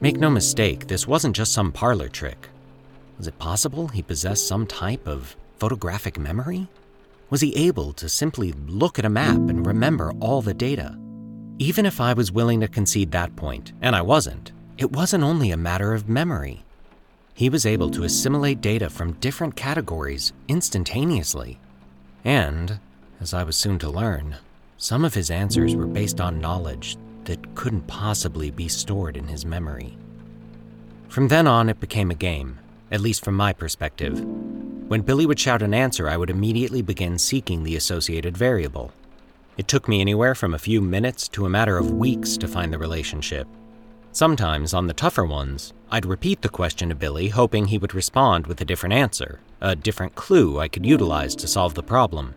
Make 0.00 0.16
no 0.18 0.28
mistake, 0.28 0.88
this 0.88 1.06
wasn't 1.06 1.36
just 1.36 1.52
some 1.52 1.70
parlor 1.70 2.08
trick. 2.08 2.48
Was 3.16 3.28
it 3.28 3.38
possible 3.38 3.88
he 3.88 4.02
possessed 4.02 4.48
some 4.48 4.66
type 4.66 5.06
of 5.06 5.36
photographic 5.58 6.18
memory? 6.18 6.66
Was 7.32 7.40
he 7.40 7.56
able 7.56 7.94
to 7.94 8.10
simply 8.10 8.52
look 8.52 8.98
at 8.98 9.06
a 9.06 9.08
map 9.08 9.38
and 9.38 9.64
remember 9.64 10.12
all 10.20 10.42
the 10.42 10.52
data? 10.52 10.98
Even 11.58 11.86
if 11.86 11.98
I 11.98 12.12
was 12.12 12.30
willing 12.30 12.60
to 12.60 12.68
concede 12.68 13.10
that 13.12 13.34
point, 13.36 13.72
and 13.80 13.96
I 13.96 14.02
wasn't, 14.02 14.52
it 14.76 14.92
wasn't 14.92 15.24
only 15.24 15.50
a 15.50 15.56
matter 15.56 15.94
of 15.94 16.10
memory. 16.10 16.62
He 17.32 17.48
was 17.48 17.64
able 17.64 17.88
to 17.92 18.04
assimilate 18.04 18.60
data 18.60 18.90
from 18.90 19.14
different 19.14 19.56
categories 19.56 20.34
instantaneously. 20.46 21.58
And, 22.22 22.78
as 23.18 23.32
I 23.32 23.44
was 23.44 23.56
soon 23.56 23.78
to 23.78 23.88
learn, 23.88 24.36
some 24.76 25.02
of 25.02 25.14
his 25.14 25.30
answers 25.30 25.74
were 25.74 25.86
based 25.86 26.20
on 26.20 26.38
knowledge 26.38 26.98
that 27.24 27.54
couldn't 27.54 27.86
possibly 27.86 28.50
be 28.50 28.68
stored 28.68 29.16
in 29.16 29.28
his 29.28 29.46
memory. 29.46 29.96
From 31.08 31.28
then 31.28 31.46
on, 31.46 31.70
it 31.70 31.80
became 31.80 32.10
a 32.10 32.14
game, 32.14 32.58
at 32.90 33.00
least 33.00 33.24
from 33.24 33.36
my 33.36 33.54
perspective. 33.54 34.22
When 34.92 35.00
Billy 35.00 35.24
would 35.24 35.40
shout 35.40 35.62
an 35.62 35.72
answer, 35.72 36.06
I 36.06 36.18
would 36.18 36.28
immediately 36.28 36.82
begin 36.82 37.18
seeking 37.18 37.62
the 37.62 37.76
associated 37.76 38.36
variable. 38.36 38.92
It 39.56 39.66
took 39.66 39.88
me 39.88 40.02
anywhere 40.02 40.34
from 40.34 40.52
a 40.52 40.58
few 40.58 40.82
minutes 40.82 41.28
to 41.28 41.46
a 41.46 41.48
matter 41.48 41.78
of 41.78 41.92
weeks 41.92 42.36
to 42.36 42.46
find 42.46 42.70
the 42.70 42.76
relationship. 42.76 43.48
Sometimes, 44.12 44.74
on 44.74 44.86
the 44.86 44.92
tougher 44.92 45.24
ones, 45.24 45.72
I'd 45.90 46.04
repeat 46.04 46.42
the 46.42 46.50
question 46.50 46.90
to 46.90 46.94
Billy, 46.94 47.28
hoping 47.28 47.68
he 47.68 47.78
would 47.78 47.94
respond 47.94 48.46
with 48.46 48.60
a 48.60 48.66
different 48.66 48.92
answer, 48.92 49.40
a 49.62 49.74
different 49.74 50.14
clue 50.14 50.60
I 50.60 50.68
could 50.68 50.84
utilize 50.84 51.34
to 51.36 51.48
solve 51.48 51.72
the 51.72 51.82
problem. 51.82 52.34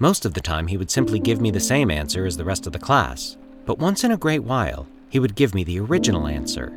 Most 0.00 0.24
of 0.24 0.34
the 0.34 0.40
time, 0.40 0.66
he 0.66 0.76
would 0.76 0.90
simply 0.90 1.20
give 1.20 1.40
me 1.40 1.52
the 1.52 1.60
same 1.60 1.92
answer 1.92 2.26
as 2.26 2.36
the 2.36 2.44
rest 2.44 2.66
of 2.66 2.72
the 2.72 2.78
class, 2.80 3.36
but 3.66 3.78
once 3.78 4.02
in 4.02 4.10
a 4.10 4.16
great 4.16 4.42
while, 4.42 4.88
he 5.10 5.20
would 5.20 5.36
give 5.36 5.54
me 5.54 5.62
the 5.62 5.78
original 5.78 6.26
answer. 6.26 6.76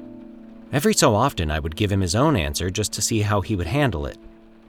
Every 0.72 0.94
so 0.94 1.16
often, 1.16 1.50
I 1.50 1.60
would 1.60 1.76
give 1.76 1.92
him 1.92 2.02
his 2.02 2.14
own 2.14 2.36
answer 2.36 2.70
just 2.70 2.94
to 2.94 3.02
see 3.02 3.22
how 3.22 3.42
he 3.42 3.56
would 3.56 3.66
handle 3.66 4.06
it. 4.06 4.20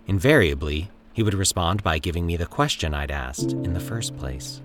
Invariably, 0.08 0.90
he 1.12 1.22
would 1.22 1.34
respond 1.34 1.82
by 1.82 1.98
giving 1.98 2.24
me 2.24 2.36
the 2.36 2.46
question 2.46 2.94
I'd 2.94 3.10
asked 3.10 3.52
in 3.52 3.74
the 3.74 3.80
first 3.80 4.16
place. 4.16 4.62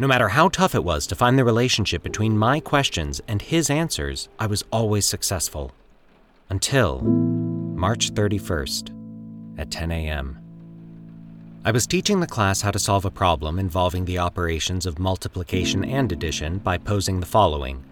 No 0.00 0.08
matter 0.08 0.28
how 0.28 0.48
tough 0.48 0.74
it 0.74 0.82
was 0.82 1.06
to 1.06 1.14
find 1.14 1.38
the 1.38 1.44
relationship 1.44 2.02
between 2.02 2.36
my 2.36 2.58
questions 2.58 3.20
and 3.28 3.40
his 3.40 3.70
answers, 3.70 4.28
I 4.40 4.46
was 4.48 4.64
always 4.72 5.06
successful. 5.06 5.72
Until 6.48 7.00
March 7.00 8.12
31st 8.12 8.90
at 9.56 9.70
10 9.70 9.92
a.m. 9.92 10.38
I 11.64 11.70
was 11.70 11.86
teaching 11.86 12.18
the 12.18 12.26
class 12.26 12.62
how 12.62 12.72
to 12.72 12.78
solve 12.78 13.04
a 13.04 13.10
problem 13.10 13.58
involving 13.60 14.04
the 14.04 14.18
operations 14.18 14.84
of 14.84 14.98
multiplication 14.98 15.84
and 15.84 16.10
addition 16.10 16.58
by 16.58 16.76
posing 16.76 17.20
the 17.20 17.26
following 17.26 17.84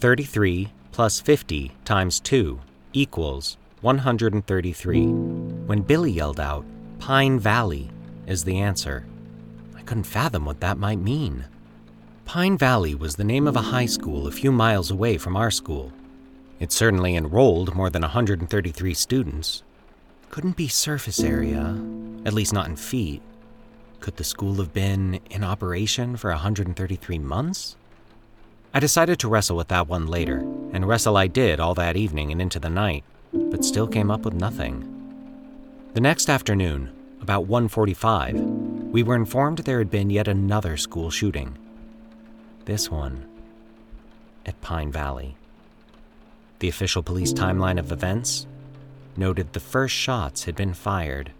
33 0.00 0.72
plus 0.90 1.20
50 1.20 1.70
times 1.84 2.18
2 2.18 2.58
equals 2.94 3.58
133. 3.82 5.39
When 5.70 5.82
Billy 5.82 6.10
yelled 6.10 6.40
out, 6.40 6.64
Pine 6.98 7.38
Valley 7.38 7.92
is 8.26 8.42
the 8.42 8.58
answer. 8.58 9.06
I 9.76 9.82
couldn't 9.82 10.02
fathom 10.02 10.44
what 10.44 10.58
that 10.58 10.78
might 10.78 10.98
mean. 10.98 11.44
Pine 12.24 12.58
Valley 12.58 12.96
was 12.96 13.14
the 13.14 13.22
name 13.22 13.46
of 13.46 13.54
a 13.54 13.60
high 13.70 13.86
school 13.86 14.26
a 14.26 14.32
few 14.32 14.50
miles 14.50 14.90
away 14.90 15.16
from 15.16 15.36
our 15.36 15.52
school. 15.52 15.92
It 16.58 16.72
certainly 16.72 17.14
enrolled 17.14 17.72
more 17.76 17.88
than 17.88 18.02
133 18.02 18.94
students. 18.94 19.62
Couldn't 20.30 20.56
be 20.56 20.66
surface 20.66 21.20
area, 21.20 21.80
at 22.24 22.34
least 22.34 22.52
not 22.52 22.66
in 22.66 22.74
feet. 22.74 23.22
Could 24.00 24.16
the 24.16 24.24
school 24.24 24.56
have 24.56 24.72
been 24.72 25.20
in 25.30 25.44
operation 25.44 26.16
for 26.16 26.30
133 26.30 27.20
months? 27.20 27.76
I 28.74 28.80
decided 28.80 29.20
to 29.20 29.28
wrestle 29.28 29.56
with 29.56 29.68
that 29.68 29.86
one 29.86 30.08
later, 30.08 30.38
and 30.72 30.88
wrestle 30.88 31.16
I 31.16 31.28
did 31.28 31.60
all 31.60 31.76
that 31.76 31.96
evening 31.96 32.32
and 32.32 32.42
into 32.42 32.58
the 32.58 32.68
night, 32.68 33.04
but 33.32 33.64
still 33.64 33.86
came 33.86 34.10
up 34.10 34.24
with 34.24 34.34
nothing. 34.34 34.89
The 35.92 36.00
next 36.00 36.30
afternoon, 36.30 36.92
about 37.20 37.48
1:45, 37.48 38.92
we 38.92 39.02
were 39.02 39.16
informed 39.16 39.58
there 39.58 39.78
had 39.78 39.90
been 39.90 40.08
yet 40.08 40.28
another 40.28 40.76
school 40.76 41.10
shooting. 41.10 41.58
This 42.64 42.88
one 42.88 43.26
at 44.46 44.60
Pine 44.60 44.92
Valley. 44.92 45.36
The 46.60 46.68
official 46.68 47.02
police 47.02 47.32
timeline 47.32 47.76
of 47.76 47.90
events 47.90 48.46
noted 49.16 49.52
the 49.52 49.58
first 49.58 49.92
shots 49.92 50.44
had 50.44 50.54
been 50.54 50.74
fired 50.74 51.32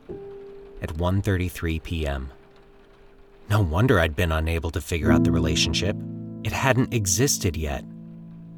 at 0.82 0.96
1:33 0.96 1.80
p.m. 1.84 2.32
No 3.48 3.60
wonder 3.60 4.00
I'd 4.00 4.16
been 4.16 4.32
unable 4.32 4.72
to 4.72 4.80
figure 4.80 5.12
out 5.12 5.22
the 5.22 5.30
relationship. 5.30 5.96
It 6.42 6.52
hadn't 6.52 6.92
existed 6.92 7.56
yet. 7.56 7.84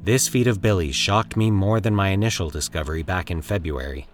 This 0.01 0.27
feat 0.27 0.47
of 0.47 0.59
Billy's 0.59 0.95
shocked 0.95 1.37
me 1.37 1.51
more 1.51 1.79
than 1.79 1.93
my 1.93 2.09
initial 2.09 2.49
discovery 2.49 3.03
back 3.03 3.29
in 3.29 3.43
February. 3.43 4.07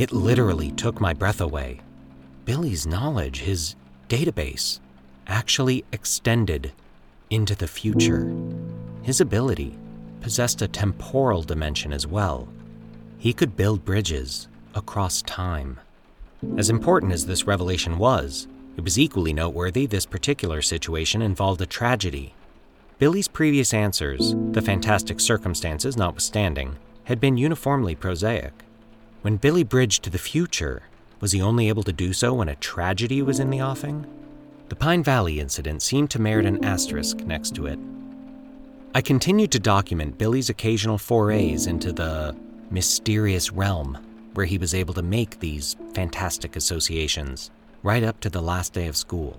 It 0.00 0.12
literally 0.12 0.70
took 0.70 0.98
my 0.98 1.12
breath 1.12 1.42
away. 1.42 1.82
Billy's 2.46 2.86
knowledge, 2.86 3.40
his 3.40 3.76
database, 4.08 4.80
actually 5.26 5.84
extended 5.92 6.72
into 7.28 7.54
the 7.54 7.68
future. 7.68 8.34
His 9.02 9.20
ability 9.20 9.76
possessed 10.22 10.62
a 10.62 10.68
temporal 10.68 11.42
dimension 11.42 11.92
as 11.92 12.06
well. 12.06 12.48
He 13.18 13.34
could 13.34 13.58
build 13.58 13.84
bridges 13.84 14.48
across 14.74 15.20
time. 15.20 15.78
As 16.56 16.70
important 16.70 17.12
as 17.12 17.26
this 17.26 17.46
revelation 17.46 17.98
was, 17.98 18.48
it 18.78 18.84
was 18.84 18.98
equally 18.98 19.34
noteworthy 19.34 19.84
this 19.84 20.06
particular 20.06 20.62
situation 20.62 21.20
involved 21.20 21.60
a 21.60 21.66
tragedy. 21.66 22.32
Billy's 22.98 23.28
previous 23.28 23.74
answers, 23.74 24.34
the 24.52 24.62
fantastic 24.62 25.20
circumstances 25.20 25.98
notwithstanding, 25.98 26.76
had 27.04 27.20
been 27.20 27.36
uniformly 27.36 27.94
prosaic. 27.94 28.54
When 29.22 29.36
Billy 29.36 29.64
bridged 29.64 30.02
to 30.04 30.10
the 30.10 30.16
future, 30.16 30.82
was 31.20 31.32
he 31.32 31.42
only 31.42 31.68
able 31.68 31.82
to 31.82 31.92
do 31.92 32.14
so 32.14 32.32
when 32.32 32.48
a 32.48 32.56
tragedy 32.56 33.20
was 33.20 33.38
in 33.38 33.50
the 33.50 33.60
offing? 33.60 34.06
The 34.70 34.76
Pine 34.76 35.02
Valley 35.02 35.40
incident 35.40 35.82
seemed 35.82 36.10
to 36.12 36.18
merit 36.18 36.46
an 36.46 36.64
asterisk 36.64 37.18
next 37.18 37.54
to 37.56 37.66
it. 37.66 37.78
I 38.94 39.02
continued 39.02 39.52
to 39.52 39.58
document 39.58 40.16
Billy's 40.16 40.48
occasional 40.48 40.96
forays 40.96 41.66
into 41.66 41.92
the 41.92 42.34
mysterious 42.70 43.52
realm 43.52 43.98
where 44.32 44.46
he 44.46 44.56
was 44.56 44.72
able 44.72 44.94
to 44.94 45.02
make 45.02 45.40
these 45.40 45.76
fantastic 45.92 46.56
associations 46.56 47.50
right 47.82 48.02
up 48.02 48.20
to 48.20 48.30
the 48.30 48.40
last 48.40 48.72
day 48.72 48.86
of 48.86 48.96
school. 48.96 49.38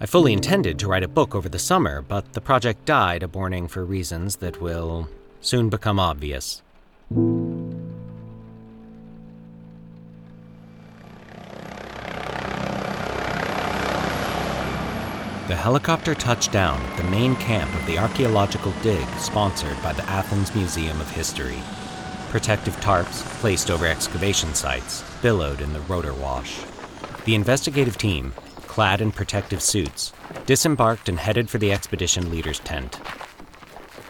I 0.00 0.06
fully 0.06 0.32
intended 0.32 0.76
to 0.80 0.88
write 0.88 1.04
a 1.04 1.08
book 1.08 1.36
over 1.36 1.48
the 1.48 1.60
summer, 1.60 2.02
but 2.02 2.32
the 2.32 2.40
project 2.40 2.84
died 2.84 3.22
a 3.22 3.28
morning 3.28 3.68
for 3.68 3.84
reasons 3.84 4.36
that 4.36 4.60
will 4.60 5.08
soon 5.40 5.68
become 5.68 6.00
obvious. 6.00 6.62
The 15.46 15.54
helicopter 15.54 16.14
touched 16.14 16.52
down 16.52 16.80
at 16.80 16.96
the 16.96 17.10
main 17.10 17.36
camp 17.36 17.74
of 17.74 17.84
the 17.84 17.98
archaeological 17.98 18.72
dig 18.82 19.06
sponsored 19.18 19.76
by 19.82 19.92
the 19.92 20.08
Athens 20.08 20.54
Museum 20.54 20.98
of 21.02 21.10
History. 21.10 21.58
Protective 22.30 22.74
tarps, 22.80 23.22
placed 23.40 23.70
over 23.70 23.86
excavation 23.86 24.54
sites, 24.54 25.04
billowed 25.20 25.60
in 25.60 25.74
the 25.74 25.80
rotor 25.80 26.14
wash. 26.14 26.62
The 27.26 27.34
investigative 27.34 27.98
team, 27.98 28.32
clad 28.62 29.02
in 29.02 29.12
protective 29.12 29.60
suits, 29.60 30.14
disembarked 30.46 31.10
and 31.10 31.18
headed 31.18 31.50
for 31.50 31.58
the 31.58 31.72
expedition 31.72 32.30
leader's 32.30 32.60
tent. 32.60 32.98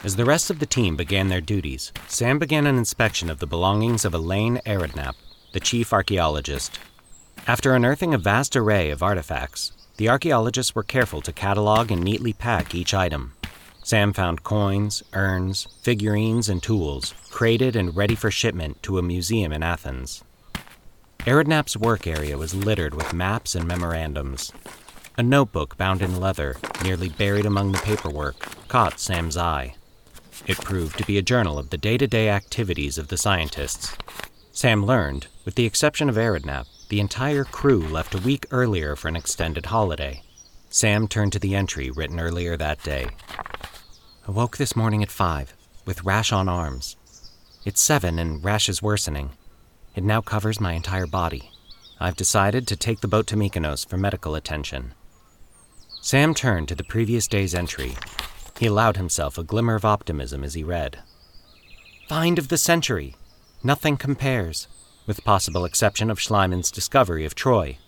As 0.04 0.14
the 0.14 0.24
rest 0.24 0.50
of 0.50 0.60
the 0.60 0.66
team 0.66 0.94
began 0.94 1.26
their 1.26 1.40
duties, 1.40 1.92
Sam 2.06 2.38
began 2.38 2.64
an 2.64 2.78
inspection 2.78 3.28
of 3.28 3.40
the 3.40 3.46
belongings 3.48 4.04
of 4.04 4.14
Elaine 4.14 4.60
Aridnap, 4.64 5.16
the 5.52 5.58
chief 5.58 5.92
archaeologist. 5.92 6.78
After 7.48 7.74
unearthing 7.74 8.14
a 8.14 8.18
vast 8.18 8.54
array 8.54 8.90
of 8.90 9.02
artifacts, 9.02 9.72
the 9.96 10.08
archaeologists 10.08 10.74
were 10.74 10.82
careful 10.82 11.20
to 11.20 11.32
catalog 11.32 11.90
and 11.90 12.02
neatly 12.02 12.32
pack 12.32 12.74
each 12.74 12.92
item. 12.94 13.32
Sam 13.82 14.12
found 14.12 14.42
coins, 14.42 15.02
urns, 15.12 15.68
figurines, 15.82 16.48
and 16.48 16.62
tools, 16.62 17.14
crated 17.30 17.76
and 17.76 17.94
ready 17.94 18.14
for 18.14 18.30
shipment 18.30 18.82
to 18.82 18.98
a 18.98 19.02
museum 19.02 19.52
in 19.52 19.62
Athens. 19.62 20.24
Aridnap's 21.26 21.76
work 21.76 22.06
area 22.06 22.36
was 22.36 22.54
littered 22.54 22.94
with 22.94 23.12
maps 23.12 23.54
and 23.54 23.66
memorandums. 23.66 24.52
A 25.16 25.22
notebook 25.22 25.76
bound 25.76 26.02
in 26.02 26.18
leather, 26.18 26.56
nearly 26.82 27.08
buried 27.08 27.46
among 27.46 27.72
the 27.72 27.78
paperwork, 27.78 28.36
caught 28.68 28.98
Sam's 28.98 29.36
eye. 29.36 29.76
It 30.46 30.58
proved 30.58 30.98
to 30.98 31.06
be 31.06 31.16
a 31.16 31.22
journal 31.22 31.58
of 31.58 31.70
the 31.70 31.78
day 31.78 31.96
to 31.98 32.06
day 32.06 32.28
activities 32.28 32.98
of 32.98 33.08
the 33.08 33.16
scientists. 33.16 33.96
Sam 34.56 34.86
learned, 34.86 35.26
with 35.44 35.56
the 35.56 35.66
exception 35.66 36.08
of 36.08 36.14
Aridnap, 36.14 36.66
the 36.88 37.00
entire 37.00 37.42
crew 37.42 37.80
left 37.80 38.14
a 38.14 38.20
week 38.20 38.46
earlier 38.52 38.94
for 38.94 39.08
an 39.08 39.16
extended 39.16 39.66
holiday. 39.66 40.22
Sam 40.70 41.08
turned 41.08 41.32
to 41.32 41.40
the 41.40 41.56
entry 41.56 41.90
written 41.90 42.20
earlier 42.20 42.56
that 42.56 42.80
day. 42.84 43.08
Awoke 44.28 44.56
this 44.56 44.76
morning 44.76 45.02
at 45.02 45.10
5, 45.10 45.56
with 45.86 46.04
rash 46.04 46.32
on 46.32 46.48
arms. 46.48 46.96
It's 47.64 47.80
7 47.80 48.16
and 48.16 48.44
rash 48.44 48.68
is 48.68 48.80
worsening. 48.80 49.30
It 49.96 50.04
now 50.04 50.20
covers 50.20 50.60
my 50.60 50.74
entire 50.74 51.08
body. 51.08 51.50
I've 51.98 52.16
decided 52.16 52.68
to 52.68 52.76
take 52.76 53.00
the 53.00 53.08
boat 53.08 53.26
to 53.28 53.36
Mykonos 53.36 53.84
for 53.84 53.96
medical 53.96 54.36
attention. 54.36 54.94
Sam 56.00 56.32
turned 56.32 56.68
to 56.68 56.76
the 56.76 56.84
previous 56.84 57.26
day's 57.26 57.56
entry. 57.56 57.96
He 58.60 58.66
allowed 58.66 58.98
himself 58.98 59.36
a 59.36 59.42
glimmer 59.42 59.74
of 59.74 59.84
optimism 59.84 60.44
as 60.44 60.54
he 60.54 60.62
read 60.62 61.00
Find 62.08 62.38
of 62.38 62.48
the 62.48 62.58
century. 62.58 63.16
Nothing 63.66 63.96
compares, 63.96 64.68
with 65.06 65.24
possible 65.24 65.64
exception 65.64 66.10
of 66.10 66.20
Schliemann's 66.20 66.70
discovery 66.70 67.24
of 67.24 67.34
Troy. 67.34 67.78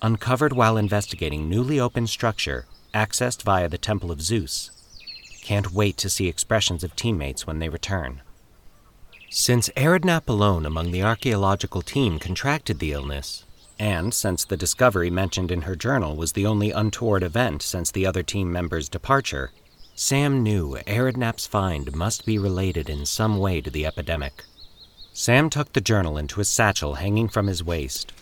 Uncovered 0.00 0.52
while 0.52 0.76
investigating 0.76 1.48
newly 1.48 1.80
opened 1.80 2.08
structure 2.08 2.66
accessed 2.94 3.42
via 3.42 3.68
the 3.68 3.76
Temple 3.76 4.12
of 4.12 4.22
Zeus. 4.22 4.70
Can't 5.42 5.72
wait 5.72 5.96
to 5.96 6.08
see 6.08 6.28
expressions 6.28 6.84
of 6.84 6.94
teammates 6.94 7.48
when 7.48 7.58
they 7.58 7.68
return. 7.68 8.22
Since 9.28 9.70
Aridnap 9.70 10.28
alone 10.28 10.64
among 10.64 10.92
the 10.92 11.02
archaeological 11.02 11.82
team 11.82 12.20
contracted 12.20 12.78
the 12.78 12.92
illness, 12.92 13.44
and 13.76 14.14
since 14.14 14.44
the 14.44 14.56
discovery 14.56 15.10
mentioned 15.10 15.50
in 15.50 15.62
her 15.62 15.74
journal 15.74 16.14
was 16.14 16.34
the 16.34 16.46
only 16.46 16.70
untoward 16.70 17.24
event 17.24 17.60
since 17.60 17.90
the 17.90 18.06
other 18.06 18.22
team 18.22 18.52
members' 18.52 18.88
departure, 18.88 19.50
Sam 19.96 20.44
knew 20.44 20.78
Aridnap's 20.86 21.48
find 21.48 21.92
must 21.96 22.24
be 22.24 22.38
related 22.38 22.88
in 22.88 23.04
some 23.04 23.38
way 23.38 23.60
to 23.60 23.70
the 23.70 23.84
epidemic. 23.84 24.44
Sam 25.16 25.48
tucked 25.48 25.74
the 25.74 25.80
journal 25.80 26.18
into 26.18 26.40
a 26.40 26.44
satchel 26.44 26.94
hanging 26.94 27.28
from 27.28 27.46
his 27.46 27.62
waist. 27.62 28.12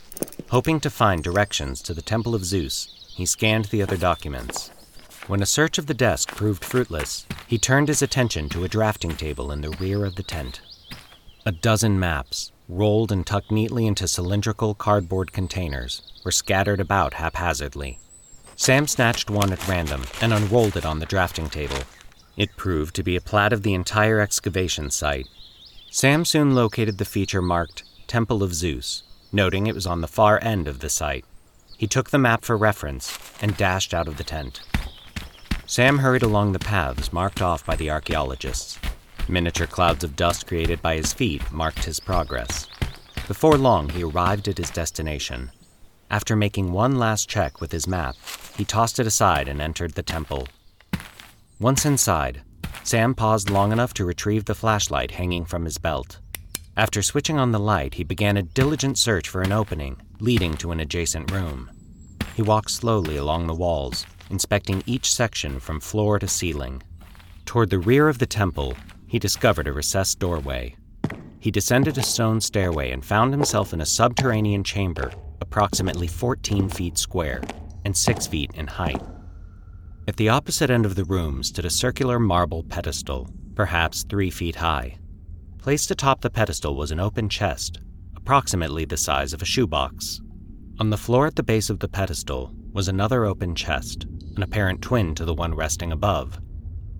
Hoping 0.50 0.78
to 0.80 0.90
find 0.90 1.24
directions 1.24 1.80
to 1.80 1.94
the 1.94 2.02
Temple 2.02 2.34
of 2.34 2.44
Zeus, 2.44 3.10
he 3.16 3.24
scanned 3.24 3.64
the 3.64 3.80
other 3.82 3.96
documents. 3.96 4.70
When 5.26 5.40
a 5.40 5.46
search 5.46 5.78
of 5.78 5.86
the 5.86 5.94
desk 5.94 6.28
proved 6.36 6.62
fruitless, 6.62 7.26
he 7.46 7.56
turned 7.56 7.88
his 7.88 8.02
attention 8.02 8.50
to 8.50 8.64
a 8.64 8.68
drafting 8.68 9.16
table 9.16 9.50
in 9.50 9.62
the 9.62 9.70
rear 9.70 10.04
of 10.04 10.16
the 10.16 10.22
tent. 10.22 10.60
A 11.46 11.52
dozen 11.52 11.98
maps, 11.98 12.52
rolled 12.68 13.10
and 13.10 13.26
tucked 13.26 13.50
neatly 13.50 13.86
into 13.86 14.06
cylindrical 14.06 14.74
cardboard 14.74 15.32
containers, 15.32 16.02
were 16.26 16.30
scattered 16.30 16.78
about 16.78 17.14
haphazardly. 17.14 18.00
Sam 18.54 18.86
snatched 18.86 19.30
one 19.30 19.50
at 19.50 19.66
random 19.66 20.04
and 20.20 20.34
unrolled 20.34 20.76
it 20.76 20.84
on 20.84 20.98
the 20.98 21.06
drafting 21.06 21.48
table. 21.48 21.78
It 22.36 22.54
proved 22.58 22.94
to 22.96 23.02
be 23.02 23.16
a 23.16 23.22
plat 23.22 23.54
of 23.54 23.62
the 23.62 23.72
entire 23.72 24.20
excavation 24.20 24.90
site. 24.90 25.26
Sam 25.94 26.24
soon 26.24 26.54
located 26.54 26.96
the 26.96 27.04
feature 27.04 27.42
marked 27.42 27.82
Temple 28.06 28.42
of 28.42 28.54
Zeus, 28.54 29.02
noting 29.30 29.66
it 29.66 29.74
was 29.74 29.86
on 29.86 30.00
the 30.00 30.08
far 30.08 30.42
end 30.42 30.66
of 30.66 30.78
the 30.78 30.88
site. 30.88 31.26
He 31.76 31.86
took 31.86 32.08
the 32.08 32.18
map 32.18 32.46
for 32.46 32.56
reference 32.56 33.18
and 33.42 33.58
dashed 33.58 33.92
out 33.92 34.08
of 34.08 34.16
the 34.16 34.24
tent. 34.24 34.62
Sam 35.66 35.98
hurried 35.98 36.22
along 36.22 36.52
the 36.52 36.58
paths 36.58 37.12
marked 37.12 37.42
off 37.42 37.66
by 37.66 37.76
the 37.76 37.90
archaeologists. 37.90 38.78
Miniature 39.28 39.66
clouds 39.66 40.02
of 40.02 40.16
dust 40.16 40.46
created 40.46 40.80
by 40.80 40.96
his 40.96 41.12
feet 41.12 41.52
marked 41.52 41.84
his 41.84 42.00
progress. 42.00 42.66
Before 43.28 43.58
long, 43.58 43.90
he 43.90 44.02
arrived 44.02 44.48
at 44.48 44.56
his 44.56 44.70
destination. 44.70 45.50
After 46.10 46.34
making 46.34 46.72
one 46.72 46.96
last 46.96 47.28
check 47.28 47.60
with 47.60 47.70
his 47.70 47.86
map, 47.86 48.16
he 48.56 48.64
tossed 48.64 48.98
it 48.98 49.06
aside 49.06 49.46
and 49.46 49.60
entered 49.60 49.92
the 49.92 50.02
temple. 50.02 50.48
Once 51.60 51.84
inside, 51.84 52.40
Sam 52.84 53.14
paused 53.14 53.50
long 53.50 53.72
enough 53.72 53.94
to 53.94 54.04
retrieve 54.04 54.44
the 54.44 54.54
flashlight 54.54 55.12
hanging 55.12 55.44
from 55.44 55.64
his 55.64 55.78
belt. 55.78 56.18
After 56.76 57.02
switching 57.02 57.38
on 57.38 57.52
the 57.52 57.60
light, 57.60 57.94
he 57.94 58.04
began 58.04 58.36
a 58.36 58.42
diligent 58.42 58.98
search 58.98 59.28
for 59.28 59.42
an 59.42 59.52
opening 59.52 60.00
leading 60.20 60.56
to 60.56 60.70
an 60.70 60.80
adjacent 60.80 61.30
room. 61.30 61.70
He 62.34 62.42
walked 62.42 62.70
slowly 62.70 63.16
along 63.16 63.46
the 63.46 63.54
walls, 63.54 64.06
inspecting 64.30 64.82
each 64.86 65.12
section 65.12 65.58
from 65.58 65.80
floor 65.80 66.18
to 66.18 66.28
ceiling. 66.28 66.82
Toward 67.44 67.70
the 67.70 67.78
rear 67.78 68.08
of 68.08 68.18
the 68.18 68.26
temple, 68.26 68.74
he 69.06 69.18
discovered 69.18 69.66
a 69.66 69.72
recessed 69.72 70.18
doorway. 70.18 70.76
He 71.40 71.50
descended 71.50 71.98
a 71.98 72.02
stone 72.02 72.40
stairway 72.40 72.92
and 72.92 73.04
found 73.04 73.32
himself 73.32 73.72
in 73.72 73.80
a 73.80 73.86
subterranean 73.86 74.64
chamber 74.64 75.12
approximately 75.40 76.06
14 76.06 76.68
feet 76.68 76.96
square 76.96 77.42
and 77.84 77.96
6 77.96 78.26
feet 78.28 78.52
in 78.54 78.68
height. 78.68 79.02
At 80.08 80.16
the 80.16 80.30
opposite 80.30 80.68
end 80.68 80.84
of 80.84 80.96
the 80.96 81.04
room 81.04 81.44
stood 81.44 81.64
a 81.64 81.70
circular 81.70 82.18
marble 82.18 82.64
pedestal, 82.64 83.30
perhaps 83.54 84.02
3 84.02 84.30
feet 84.30 84.56
high. 84.56 84.98
Placed 85.58 85.92
atop 85.92 86.20
the 86.20 86.30
pedestal 86.30 86.74
was 86.74 86.90
an 86.90 86.98
open 86.98 87.28
chest, 87.28 87.78
approximately 88.16 88.84
the 88.84 88.96
size 88.96 89.32
of 89.32 89.42
a 89.42 89.44
shoebox. 89.44 90.20
On 90.80 90.90
the 90.90 90.96
floor 90.96 91.28
at 91.28 91.36
the 91.36 91.44
base 91.44 91.70
of 91.70 91.78
the 91.78 91.86
pedestal 91.86 92.52
was 92.72 92.88
another 92.88 93.24
open 93.24 93.54
chest, 93.54 94.06
an 94.36 94.42
apparent 94.42 94.82
twin 94.82 95.14
to 95.14 95.24
the 95.24 95.34
one 95.34 95.54
resting 95.54 95.92
above. 95.92 96.40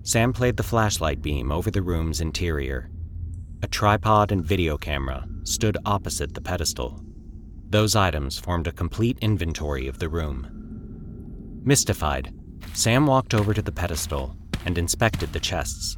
Sam 0.03 0.31
played 0.31 0.55
the 0.55 0.63
flashlight 0.63 1.21
beam 1.21 1.51
over 1.51 1.69
the 1.69 1.81
room's 1.81 2.21
interior. 2.21 2.89
A 3.63 3.67
tripod 3.67 4.31
and 4.31 4.45
video 4.45 4.77
camera 4.77 5.27
stood 5.43 5.77
opposite 5.85 6.33
the 6.33 6.41
pedestal. 6.41 7.03
Those 7.69 7.97
items 7.97 8.39
formed 8.39 8.67
a 8.67 8.71
complete 8.71 9.17
inventory 9.19 9.87
of 9.87 9.99
the 9.99 10.09
room. 10.09 11.61
Mystified, 11.65 12.33
Sam 12.73 13.05
walked 13.05 13.35
over 13.35 13.53
to 13.53 13.61
the 13.61 13.71
pedestal 13.71 14.35
and 14.65 14.79
inspected 14.79 15.31
the 15.31 15.39
chests. 15.39 15.95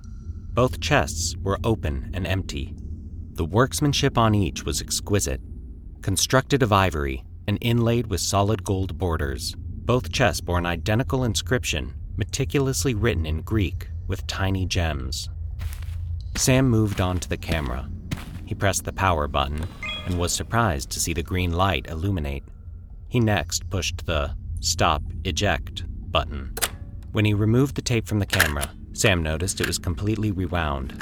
Both 0.54 0.82
chests 0.82 1.36
were 1.42 1.58
open 1.64 2.12
and 2.14 2.28
empty. 2.28 2.76
The 3.34 3.46
workmanship 3.46 4.18
on 4.18 4.36
each 4.36 4.64
was 4.64 4.82
exquisite. 4.82 5.40
Constructed 6.02 6.62
of 6.62 6.74
ivory 6.74 7.24
and 7.48 7.58
inlaid 7.62 8.08
with 8.08 8.20
solid 8.20 8.66
gold 8.66 8.98
borders, 8.98 9.56
both 9.58 10.12
chests 10.12 10.42
bore 10.42 10.58
an 10.58 10.66
identical 10.66 11.24
inscription, 11.24 11.94
meticulously 12.18 12.94
written 12.94 13.26
in 13.26 13.42
Greek 13.42 13.88
with 14.08 14.28
tiny 14.28 14.66
gems. 14.66 15.30
Sam 16.36 16.70
moved 16.70 17.00
on 17.00 17.20
to 17.20 17.30
the 17.30 17.38
camera. 17.38 17.90
He 18.46 18.54
pressed 18.54 18.84
the 18.84 18.92
power 18.94 19.30
button 19.30 19.66
and 20.06 20.20
was 20.20 20.34
surprised 20.34 20.90
to 20.92 21.00
see 21.00 21.14
the 21.14 21.24
green 21.24 21.54
light 21.54 21.88
illuminate. 21.88 22.44
He 23.08 23.22
next 23.22 23.70
pushed 23.70 24.06
the 24.06 24.36
stop 24.60 25.02
eject 25.24 25.86
button. 26.15 26.54
When 27.12 27.25
he 27.25 27.34
removed 27.34 27.75
the 27.75 27.82
tape 27.82 28.08
from 28.08 28.19
the 28.19 28.25
camera, 28.25 28.69
Sam 28.93 29.21
noticed 29.21 29.60
it 29.60 29.67
was 29.67 29.78
completely 29.78 30.32
rewound. 30.32 30.97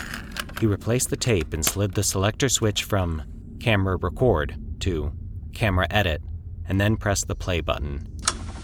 He 0.60 0.66
replaced 0.66 1.12
the 1.12 1.16
tape 1.16 1.54
and 1.54 1.64
slid 1.64 1.94
the 1.94 2.02
selector 2.02 2.50
switch 2.50 2.84
from 2.84 3.22
camera 3.60 3.96
record 3.98 4.56
to 4.80 5.14
camera 5.54 5.86
edit, 5.92 6.24
and 6.68 6.82
then 6.82 6.98
pressed 6.98 7.28
the 7.28 7.36
play 7.36 7.62
button. 7.62 8.08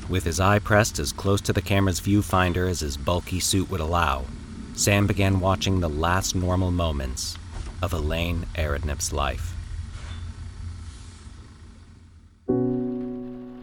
With 0.09 0.23
his 0.23 0.39
eye 0.39 0.57
pressed 0.57 0.97
as 0.97 1.13
close 1.13 1.39
to 1.41 1.53
the 1.53 1.62
camera's 1.62 2.01
viewfinder 2.01 2.67
as 2.67 2.79
his 2.79 2.97
bulky 2.97 3.39
suit 3.39 3.69
would 3.69 3.79
allow, 3.79 4.25
Sam 4.73 5.05
began 5.05 5.39
watching 5.39 5.81
the 5.81 5.88
last 5.88 6.35
normal 6.35 6.71
moments 6.71 7.38
of 7.79 7.93
Elaine 7.93 8.47
Aridnap's 8.55 9.13
life. 9.13 9.53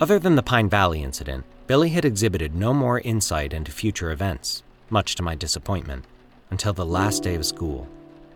Other 0.00 0.20
than 0.20 0.36
the 0.36 0.44
Pine 0.44 0.68
Valley 0.68 1.02
incident, 1.02 1.44
Billy 1.66 1.88
had 1.88 2.04
exhibited 2.04 2.54
no 2.54 2.72
more 2.72 3.00
insight 3.00 3.52
into 3.52 3.72
future 3.72 4.12
events, 4.12 4.62
much 4.88 5.16
to 5.16 5.22
my 5.24 5.34
disappointment, 5.34 6.04
until 6.48 6.72
the 6.72 6.86
last 6.86 7.24
day 7.24 7.34
of 7.34 7.44
school, 7.44 7.88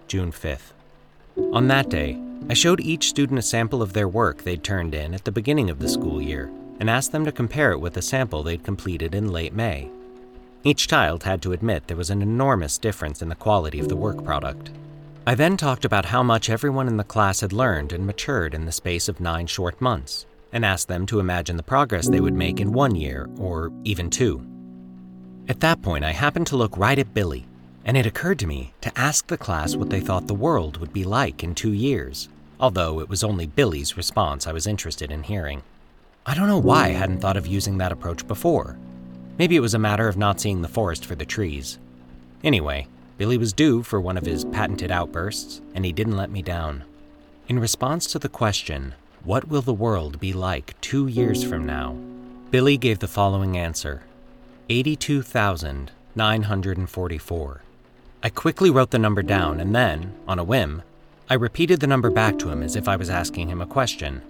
June 0.09 0.33
5th. 0.33 0.73
On 1.53 1.69
that 1.69 1.89
day, 1.89 2.21
I 2.49 2.55
showed 2.55 2.81
each 2.81 3.09
student 3.09 3.39
a 3.39 3.43
sample 3.43 3.83
of 3.83 3.93
their 3.93 4.09
work 4.09 4.43
they'd 4.43 4.65
turned 4.65 4.97
in 4.97 5.15
at 5.15 5.25
the 5.25 5.31
beginning 5.31 5.71
of 5.71 5.79
the 5.79 5.89
school 5.89 6.21
year 6.21 6.51
and 6.81 6.91
asked 6.91 7.13
them 7.13 7.25
to 7.25 7.31
compare 7.31 7.71
it 7.71 7.79
with 7.79 7.97
a 7.97 8.03
sample 8.03 8.43
they'd 8.43 8.65
completed 8.65 9.15
in 9.15 9.31
late 9.31 9.53
May. 9.53 9.91
Each 10.65 10.89
child 10.89 11.23
had 11.23 11.41
to 11.43 11.53
admit 11.53 11.87
there 11.87 11.97
was 11.97 12.11
an 12.11 12.23
enormous 12.23 12.79
difference 12.79 13.23
in 13.23 13.29
the 13.29 13.37
quality 13.37 13.79
of 13.79 13.89
the 13.89 13.97
work 13.97 14.25
product. 14.25 14.71
I 15.25 15.37
then 15.37 15.57
talked 15.57 15.85
about 15.85 16.07
how 16.07 16.25
much 16.25 16.51
everyone 16.51 16.89
in 16.89 16.97
the 16.97 17.05
class 17.05 17.43
had 17.43 17.53
learned 17.53 17.93
and 17.93 18.05
matured 18.05 18.55
in 18.55 18.67
the 18.67 18.73
space 18.73 19.09
of 19.09 19.21
nine 19.21 19.47
short 19.47 19.81
months, 19.81 20.27
and 20.53 20.65
asked 20.65 20.89
them 20.89 21.07
to 21.07 21.21
imagine 21.21 21.57
the 21.57 21.63
progress 21.63 22.09
they 22.09 22.21
would 22.21 22.35
make 22.35 22.61
in 22.61 22.73
one 22.73 22.95
year, 22.95 23.29
or 23.39 23.73
even 23.85 24.11
two. 24.11 24.45
At 25.49 25.61
that 25.61 25.83
point, 25.83 26.05
I 26.05 26.13
happened 26.13 26.47
to 26.49 26.57
look 26.57 26.77
right 26.77 26.99
at 26.99 27.15
Billy, 27.15 27.47
and 27.85 27.97
it 27.97 28.07
occurred 28.07 28.39
to 28.41 28.47
me 28.47 28.73
to 28.83 28.99
ask 28.99 29.27
the 29.27 29.39
class 29.39 29.77
what 29.77 29.91
they 29.91 30.01
thought 30.01 30.27
the 30.27 30.35
world 30.35 30.77
would 30.77 30.93
be 30.93 31.05
like 31.05 31.43
in 31.43 31.55
two 31.55 31.73
years, 31.73 32.29
although 32.59 33.01
it 33.01 33.09
was 33.09 33.25
only 33.25 33.47
Billy's 33.47 33.97
response 33.97 34.47
I 34.47 34.53
was 34.53 34.67
interested 34.67 35.11
in 35.11 35.23
hearing. 35.23 35.63
I 36.27 36.35
don't 36.35 36.49
know 36.49 36.59
why 36.59 36.87
I 36.87 36.91
hadn't 36.91 37.21
thought 37.21 37.37
of 37.37 37.47
using 37.47 37.79
that 37.79 37.93
approach 37.93 38.27
before. 38.29 38.77
Maybe 39.39 39.57
it 39.57 39.61
was 39.61 39.75
a 39.75 39.79
matter 39.79 40.07
of 40.07 40.19
not 40.19 40.41
seeing 40.41 40.61
the 40.61 40.69
forest 40.69 41.07
for 41.07 41.15
the 41.15 41.25
trees. 41.25 41.79
Anyway, 42.45 42.87
Billy 43.17 43.39
was 43.39 43.53
due 43.53 43.83
for 43.83 44.01
one 44.01 44.17
of 44.19 44.27
his 44.27 44.45
patented 44.45 44.91
outbursts, 44.91 45.63
and 45.75 45.85
he 45.85 45.93
didn't 45.93 46.17
let 46.17 46.31
me 46.31 46.43
down. 46.43 46.85
In 47.49 47.59
response 47.59 48.07
to 48.13 48.19
the 48.19 48.29
question, 48.29 48.95
what 49.25 49.49
will 49.49 49.63
the 49.63 49.75
world 49.75 50.19
be 50.19 50.33
like 50.33 50.81
two 50.81 51.07
years 51.07 51.45
from 51.45 51.67
now? 51.67 51.95
Billy 52.51 52.79
gave 52.79 53.01
the 53.01 53.07
following 53.07 53.59
answer 53.59 54.03
82,944. 54.71 57.63
I 58.23 58.29
quickly 58.31 58.71
wrote 58.71 58.91
the 58.91 58.99
number 58.99 59.23
down 59.23 59.61
and 59.61 59.75
then, 59.75 60.15
on 60.27 60.39
a 60.39 60.45
whim, 60.45 60.83
I 61.29 61.35
repeated 61.35 61.81
the 61.81 61.87
number 61.87 62.09
back 62.11 62.39
to 62.39 62.49
him 62.49 62.63
as 62.63 62.77
if 62.77 62.89
I 62.89 62.97
was 62.97 63.11
asking 63.11 63.49
him 63.49 63.61
a 63.61 63.67
question. 63.67 64.23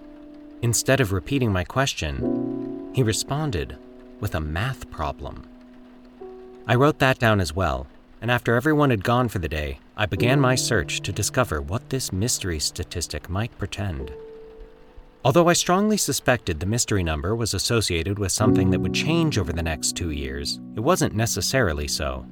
Instead 0.61 0.99
of 0.99 1.13
repeating 1.13 1.53
my 1.53 1.63
question, 1.63 2.91
he 2.93 3.01
responded 3.01 3.77
with 4.19 4.35
a 4.35 4.41
math 4.41 4.91
problem. 4.91 5.47
I 6.67 6.75
wrote 6.75 6.99
that 6.99 7.17
down 7.17 7.39
as 7.39 7.55
well, 7.55 7.87
and 8.21 8.29
after 8.29 8.55
everyone 8.55 8.91
had 8.91 9.03
gone 9.03 9.29
for 9.29 9.39
the 9.39 9.49
day, 9.49 9.79
I 9.97 10.05
began 10.05 10.39
my 10.39 10.53
search 10.55 11.01
to 11.01 11.11
discover 11.11 11.59
what 11.61 11.89
this 11.89 12.13
mystery 12.13 12.59
statistic 12.59 13.29
might 13.29 13.57
portend. 13.57 14.11
Although 15.23 15.49
I 15.49 15.53
strongly 15.53 15.97
suspected 15.97 16.59
the 16.59 16.65
mystery 16.65 17.03
number 17.03 17.35
was 17.35 17.53
associated 17.53 18.17
with 18.17 18.31
something 18.31 18.71
that 18.71 18.79
would 18.79 18.93
change 18.93 19.37
over 19.37 19.53
the 19.53 19.61
next 19.61 19.95
two 19.95 20.09
years, 20.09 20.59
it 20.75 20.79
wasn't 20.79 21.15
necessarily 21.15 21.87
so. 21.87 22.25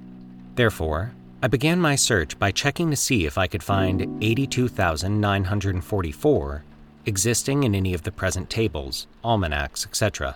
Therefore, 0.56 1.12
I 1.44 1.48
began 1.48 1.80
my 1.80 1.96
search 1.96 2.40
by 2.40 2.50
checking 2.52 2.90
to 2.90 2.96
see 2.96 3.28
if 3.28 3.38
I 3.38 3.46
could 3.46 3.62
find 3.62 4.24
82,944 4.24 6.64
existing 7.06 7.64
in 7.64 7.76
any 7.76 7.94
of 7.94 8.04
the 8.04 8.12
present 8.12 8.50
tables, 8.50 9.08
almanacs, 9.24 9.86
etc. 9.86 10.36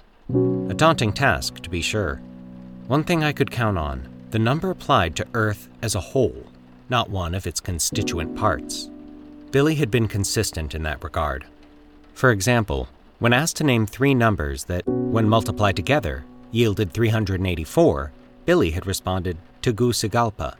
A 0.69 0.75
daunting 0.75 1.11
task, 1.11 1.59
to 1.61 1.69
be 1.69 1.81
sure. 1.81 2.21
One 2.87 3.03
thing 3.03 3.21
I 3.23 3.33
could 3.33 3.51
count 3.51 3.77
on 3.77 4.07
the 4.29 4.39
number 4.39 4.71
applied 4.71 5.15
to 5.15 5.27
Earth 5.33 5.67
as 5.81 5.95
a 5.95 5.99
whole, 5.99 6.45
not 6.89 7.09
one 7.09 7.35
of 7.35 7.45
its 7.45 7.59
constituent 7.59 8.35
parts. 8.35 8.89
Billy 9.51 9.75
had 9.75 9.91
been 9.91 10.07
consistent 10.07 10.73
in 10.73 10.83
that 10.83 11.03
regard. 11.03 11.45
For 12.13 12.31
example, 12.31 12.87
when 13.19 13.33
asked 13.33 13.57
to 13.57 13.63
name 13.63 13.85
three 13.85 14.13
numbers 14.13 14.65
that, 14.65 14.87
when 14.87 15.27
multiplied 15.27 15.75
together, 15.75 16.23
yielded 16.51 16.93
384, 16.93 18.11
Billy 18.45 18.71
had 18.71 18.85
responded 18.85 19.37
Tegucigalpa. 19.61 20.55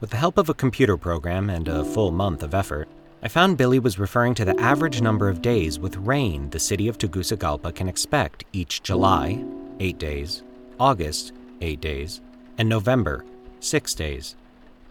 With 0.00 0.10
the 0.10 0.16
help 0.16 0.38
of 0.38 0.48
a 0.48 0.54
computer 0.54 0.96
program 0.96 1.50
and 1.50 1.68
a 1.68 1.84
full 1.84 2.12
month 2.12 2.42
of 2.42 2.54
effort, 2.54 2.88
I 3.22 3.28
found 3.28 3.56
Billy 3.56 3.78
was 3.78 3.98
referring 3.98 4.34
to 4.36 4.44
the 4.44 4.58
average 4.60 5.00
number 5.00 5.28
of 5.28 5.42
days 5.42 5.78
with 5.78 5.96
rain 5.96 6.50
the 6.50 6.58
city 6.58 6.86
of 6.86 6.98
Tegucigalpa 6.98 7.72
can 7.72 7.88
expect 7.88 8.44
each 8.52 8.82
July, 8.82 9.42
8 9.80 9.98
days, 9.98 10.42
August, 10.78 11.32
8 11.60 11.80
days, 11.80 12.20
and 12.58 12.68
November, 12.68 13.24
6 13.60 13.94
days. 13.94 14.36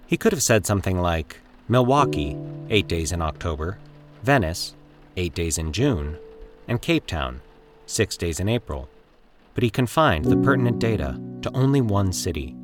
He 0.08 0.18
could 0.18 0.34
have 0.34 0.44
said 0.44 0.66
something 0.66 1.00
like 1.00 1.40
Milwaukee, 1.70 2.36
8 2.70 2.88
days 2.88 3.12
in 3.12 3.22
October, 3.22 3.78
Venice, 4.24 4.76
8 5.17 5.34
days 5.34 5.58
in 5.58 5.71
June, 5.73 6.17
and 6.67 6.82
Cape 6.82 7.08
Town, 7.08 7.41
6 7.86 8.17
days 8.17 8.39
in 8.39 8.49
April, 8.49 8.89
but 9.54 9.63
he 9.63 9.69
confined 9.69 10.25
the 10.25 10.38
pertinent 10.38 10.80
data 10.80 11.19
to 11.41 11.56
only 11.56 11.82
one 11.82 12.12
city. 12.12 12.56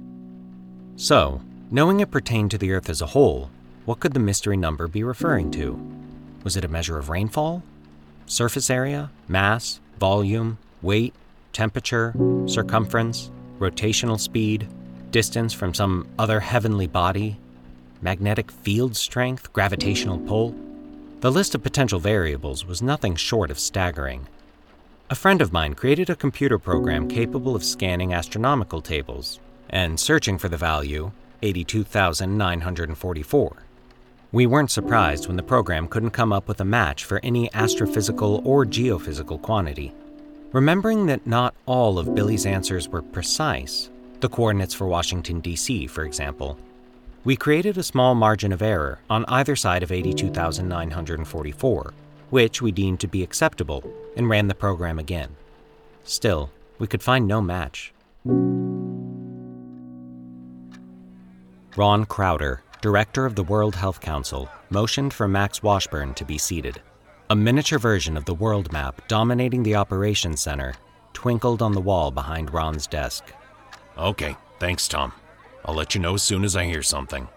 So, 0.96 1.42
knowing 1.70 2.00
it 2.00 2.12
pertained 2.12 2.52
to 2.52 2.58
the 2.58 2.72
Earth 2.72 2.90
as 2.90 3.02
a 3.02 3.08
whole, 3.08 3.50
what 3.86 4.00
could 4.00 4.14
the 4.14 4.20
mystery 4.20 4.58
number 4.58 4.88
be 4.88 5.04
referring 5.04 5.52
to? 5.52 5.80
Was 6.44 6.58
it 6.58 6.66
a 6.66 6.68
measure 6.68 6.98
of 6.98 7.10
rainfall? 7.10 7.64
Surface 8.26 8.70
area, 8.70 9.12
mass, 9.28 9.80
volume, 10.00 10.58
weight, 10.82 11.14
temperature, 11.54 12.14
circumference, 12.46 13.32
rotational 13.60 14.20
speed, 14.20 14.68
distance 15.12 15.54
from 15.54 15.74
some 15.74 16.08
other 16.18 16.40
heavenly 16.40 16.88
body, 16.88 17.38
magnetic 18.02 18.52
field 18.52 18.96
strength, 18.96 19.52
gravitational 19.54 20.20
pull? 20.20 20.56
The 21.22 21.32
list 21.32 21.54
of 21.54 21.62
potential 21.62 22.00
variables 22.00 22.66
was 22.66 22.82
nothing 22.82 23.16
short 23.16 23.52
of 23.52 23.60
staggering. 23.60 24.28
A 25.12 25.16
friend 25.16 25.40
of 25.40 25.54
mine 25.54 25.76
created 25.76 26.10
a 26.10 26.16
computer 26.16 26.58
program 26.58 27.08
capable 27.08 27.56
of 27.56 27.64
scanning 27.64 28.12
astronomical 28.12 28.82
tables 28.82 29.40
and 29.70 30.00
searching 30.00 30.40
for 30.40 30.50
the 30.50 30.58
value 30.58 31.12
82,944. 31.44 33.56
We 34.32 34.48
weren't 34.48 34.72
surprised 34.72 35.28
when 35.28 35.38
the 35.38 35.44
program 35.44 35.88
couldn't 35.88 36.10
come 36.10 36.34
up 36.34 36.48
with 36.48 36.60
a 36.60 36.66
match 36.66 37.06
for 37.06 37.20
any 37.22 37.50
astrophysical 37.50 38.44
or 38.44 38.66
geophysical 38.66 39.40
quantity. 39.44 39.94
Remembering 40.52 41.06
that 41.06 41.28
not 41.28 41.54
all 41.68 42.00
of 42.00 42.16
Billy's 42.16 42.48
answers 42.48 42.90
were 42.90 43.04
precise, 43.04 43.92
the 44.22 44.30
coordinates 44.30 44.74
for 44.74 44.88
Washington, 44.88 45.40
D.C., 45.40 45.86
for 45.86 46.04
example, 46.04 46.58
we 47.24 47.36
created 47.36 47.78
a 47.78 47.84
small 47.84 48.16
margin 48.16 48.52
of 48.52 48.62
error 48.62 49.00
on 49.10 49.26
either 49.28 49.56
side 49.56 49.84
of 49.84 49.92
82,944, 49.92 51.94
which 52.30 52.62
we 52.62 52.72
deemed 52.72 53.00
to 53.02 53.08
be 53.08 53.22
acceptable, 53.22 53.84
and 54.16 54.30
ran 54.30 54.48
the 54.48 54.56
program 54.56 54.98
again. 54.98 55.36
Still, 56.04 56.50
we 56.80 56.88
could 56.88 57.04
find 57.04 57.28
no 57.28 57.42
match. 57.42 57.94
Ron 61.78 62.06
Crowder, 62.06 62.64
director 62.82 63.26
of 63.26 63.36
the 63.36 63.44
World 63.44 63.76
Health 63.76 64.02
Council, 64.02 64.50
motioned 64.70 65.14
for 65.14 65.28
Max 65.28 65.62
Washburn 65.62 66.14
to 66.16 66.26
be 66.26 66.38
seated. 66.38 66.82
A 67.30 67.36
miniature 67.36 67.80
version 67.80 68.18
of 68.18 68.26
the 68.26 68.34
world 68.34 68.74
map 68.74 69.08
dominating 69.08 69.64
the 69.64 69.76
operations 69.76 70.42
center 70.42 70.74
twinkled 71.14 71.62
on 71.62 71.74
the 71.74 71.80
wall 71.80 72.12
behind 72.12 72.54
Ron's 72.54 72.88
desk. 72.88 73.32
Okay, 73.98 74.36
thanks, 74.60 74.88
Tom. 74.88 75.14
I'll 75.66 75.76
let 75.76 75.96
you 75.96 76.02
know 76.02 76.16
as 76.16 76.24
soon 76.24 76.44
as 76.44 76.56
I 76.56 76.66
hear 76.66 76.84
something. 76.84 77.28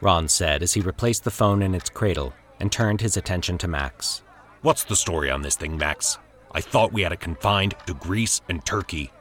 Ron 0.00 0.28
said 0.28 0.62
as 0.62 0.74
he 0.74 0.80
replaced 0.80 1.24
the 1.24 1.30
phone 1.30 1.62
in 1.62 1.74
its 1.74 1.90
cradle 1.90 2.32
and 2.60 2.70
turned 2.70 3.00
his 3.00 3.16
attention 3.16 3.58
to 3.58 3.68
Max. 3.68 4.22
What's 4.62 4.84
the 4.84 4.96
story 4.96 5.30
on 5.30 5.42
this 5.42 5.56
thing, 5.56 5.76
Max? 5.76 6.18
I 6.52 6.60
thought 6.60 6.92
we 6.92 7.02
had 7.02 7.12
it 7.12 7.20
confined 7.20 7.74
to 7.86 7.94
Greece 7.94 8.40
and 8.48 8.64
Turkey. 8.64 9.12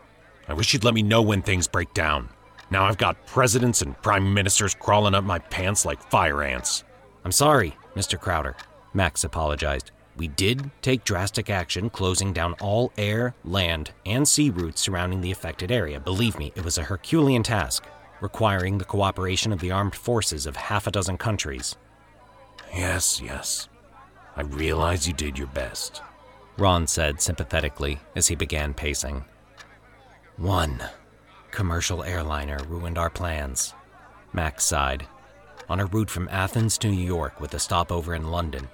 I 0.47 0.53
wish 0.53 0.73
you'd 0.73 0.83
let 0.83 0.93
me 0.93 1.03
know 1.03 1.21
when 1.21 1.41
things 1.41 1.67
break 1.67 1.93
down. 1.93 2.29
Now 2.69 2.85
I've 2.85 2.97
got 2.97 3.25
presidents 3.25 3.81
and 3.81 4.01
prime 4.01 4.33
ministers 4.33 4.73
crawling 4.73 5.15
up 5.15 5.23
my 5.23 5.39
pants 5.39 5.85
like 5.85 6.09
fire 6.09 6.41
ants. 6.41 6.83
I'm 7.25 7.31
sorry, 7.31 7.75
Mr. 7.95 8.19
Crowder, 8.19 8.55
Max 8.93 9.23
apologized. 9.23 9.91
We 10.17 10.27
did 10.27 10.71
take 10.81 11.03
drastic 11.03 11.49
action 11.49 11.89
closing 11.89 12.33
down 12.33 12.53
all 12.53 12.91
air, 12.97 13.35
land, 13.43 13.91
and 14.05 14.27
sea 14.27 14.49
routes 14.49 14.81
surrounding 14.81 15.21
the 15.21 15.31
affected 15.31 15.71
area. 15.71 15.99
Believe 15.99 16.39
me, 16.39 16.51
it 16.55 16.65
was 16.65 16.77
a 16.77 16.83
Herculean 16.83 17.43
task, 17.43 17.83
requiring 18.21 18.77
the 18.77 18.85
cooperation 18.85 19.53
of 19.53 19.59
the 19.59 19.71
armed 19.71 19.95
forces 19.95 20.45
of 20.45 20.55
half 20.55 20.87
a 20.87 20.91
dozen 20.91 21.17
countries. 21.17 21.75
Yes, 22.73 23.21
yes. 23.21 23.69
I 24.35 24.41
realize 24.41 25.07
you 25.07 25.13
did 25.13 25.37
your 25.37 25.47
best. 25.47 26.01
Ron 26.57 26.87
said 26.87 27.21
sympathetically 27.21 27.99
as 28.15 28.27
he 28.27 28.35
began 28.35 28.73
pacing. 28.73 29.25
One 30.37 30.83
commercial 31.51 32.03
airliner 32.03 32.59
ruined 32.67 32.97
our 32.97 33.09
plans. 33.09 33.73
Max 34.33 34.63
sighed. 34.63 35.07
On 35.69 35.79
a 35.79 35.85
route 35.85 36.09
from 36.09 36.29
Athens 36.31 36.77
to 36.79 36.87
New 36.87 37.03
York 37.03 37.41
with 37.41 37.53
a 37.53 37.59
stopover 37.59 38.13
in 38.15 38.31
London. 38.31 38.69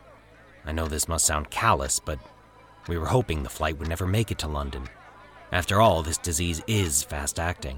I 0.66 0.72
know 0.72 0.88
this 0.88 1.08
must 1.08 1.26
sound 1.26 1.50
callous, 1.50 2.00
but 2.00 2.20
we 2.88 2.98
were 2.98 3.08
hoping 3.08 3.44
the 3.44 3.50
flight 3.50 3.80
would 3.80 3.88
never 3.88 4.06
make 4.06 4.32
it 4.32 4.40
to 4.40 4.48
London. 4.48 4.88
After 5.52 5.82
all, 5.82 6.04
this 6.04 6.18
disease 6.18 6.62
is 6.68 7.04
fast 7.04 7.40
acting. 7.40 7.78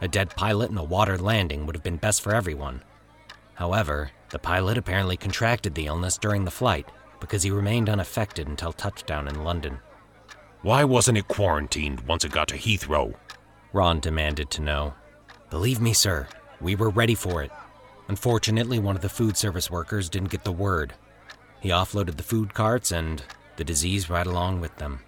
A 0.00 0.08
dead 0.08 0.30
pilot 0.36 0.70
and 0.70 0.78
a 0.78 0.84
water 0.84 1.18
landing 1.18 1.66
would 1.66 1.74
have 1.74 1.82
been 1.82 1.96
best 1.96 2.22
for 2.22 2.34
everyone. 2.34 2.82
However, 3.54 4.10
the 4.30 4.38
pilot 4.38 4.78
apparently 4.78 5.16
contracted 5.16 5.74
the 5.74 5.86
illness 5.86 6.18
during 6.18 6.44
the 6.44 6.50
flight 6.50 6.88
because 7.20 7.42
he 7.42 7.50
remained 7.50 7.88
unaffected 7.88 8.46
until 8.46 8.72
touchdown 8.72 9.26
in 9.26 9.42
London. 9.42 9.78
Why 10.62 10.84
wasn't 10.84 11.18
it 11.18 11.28
quarantined 11.28 12.00
once 12.02 12.24
it 12.24 12.32
got 12.32 12.48
to 12.48 12.56
Heathrow? 12.56 13.14
Ron 13.72 14.00
demanded 14.00 14.50
to 14.52 14.62
know. 14.62 14.94
Believe 15.50 15.80
me, 15.80 15.92
sir, 15.92 16.28
we 16.60 16.76
were 16.76 16.90
ready 16.90 17.14
for 17.14 17.42
it. 17.42 17.50
Unfortunately, 18.08 18.78
one 18.78 18.96
of 18.96 19.02
the 19.02 19.08
food 19.08 19.36
service 19.36 19.70
workers 19.70 20.08
didn't 20.08 20.30
get 20.30 20.44
the 20.44 20.52
word. 20.52 20.94
He 21.60 21.70
offloaded 21.70 22.16
the 22.16 22.22
food 22.22 22.54
carts 22.54 22.92
and 22.92 23.22
the 23.56 23.64
disease 23.64 24.08
right 24.08 24.26
along 24.26 24.60
with 24.60 24.76
them. 24.76 25.00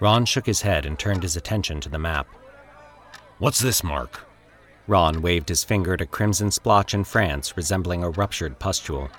Ron 0.00 0.24
shook 0.24 0.46
his 0.46 0.62
head 0.62 0.86
and 0.86 0.98
turned 0.98 1.22
his 1.22 1.36
attention 1.36 1.80
to 1.80 1.88
the 1.88 1.98
map. 1.98 2.26
What's 3.42 3.58
this 3.58 3.82
mark? 3.82 4.24
Ron 4.86 5.20
waved 5.20 5.48
his 5.48 5.64
finger 5.64 5.94
at 5.94 6.00
a 6.00 6.06
crimson 6.06 6.52
splotch 6.52 6.94
in 6.94 7.02
France 7.02 7.56
resembling 7.56 8.04
a 8.04 8.10
ruptured 8.10 8.60
pustule. 8.60 9.10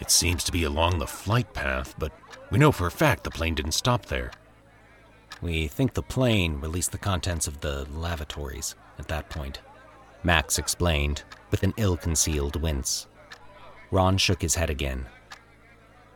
It 0.00 0.10
seems 0.10 0.42
to 0.44 0.52
be 0.52 0.64
along 0.64 0.98
the 0.98 1.06
flight 1.06 1.52
path, 1.52 1.94
but 1.98 2.10
we 2.50 2.58
know 2.58 2.72
for 2.72 2.86
a 2.86 2.90
fact 2.90 3.22
the 3.22 3.30
plane 3.30 3.54
didn't 3.54 3.72
stop 3.72 4.06
there. 4.06 4.30
We 5.42 5.68
think 5.68 5.92
the 5.92 6.02
plane 6.02 6.58
released 6.58 6.90
the 6.90 6.96
contents 6.96 7.46
of 7.46 7.60
the 7.60 7.86
lavatories 7.92 8.76
at 8.98 9.08
that 9.08 9.28
point. 9.28 9.60
Max 10.22 10.58
explained, 10.58 11.24
with 11.50 11.62
an 11.62 11.74
ill 11.76 11.98
concealed 11.98 12.62
wince. 12.62 13.08
Ron 13.90 14.16
shook 14.16 14.40
his 14.40 14.54
head 14.54 14.70
again. 14.70 15.04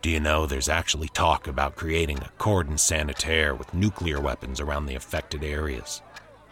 Do 0.00 0.08
you 0.08 0.18
know 0.18 0.46
there's 0.46 0.70
actually 0.70 1.08
talk 1.08 1.46
about 1.46 1.76
creating 1.76 2.20
a 2.20 2.32
cordon 2.38 2.78
sanitaire 2.78 3.54
with 3.54 3.74
nuclear 3.74 4.18
weapons 4.18 4.60
around 4.60 4.86
the 4.86 4.94
affected 4.94 5.44
areas? 5.44 6.00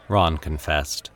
Ron 0.08 0.36
confessed. 0.38 1.10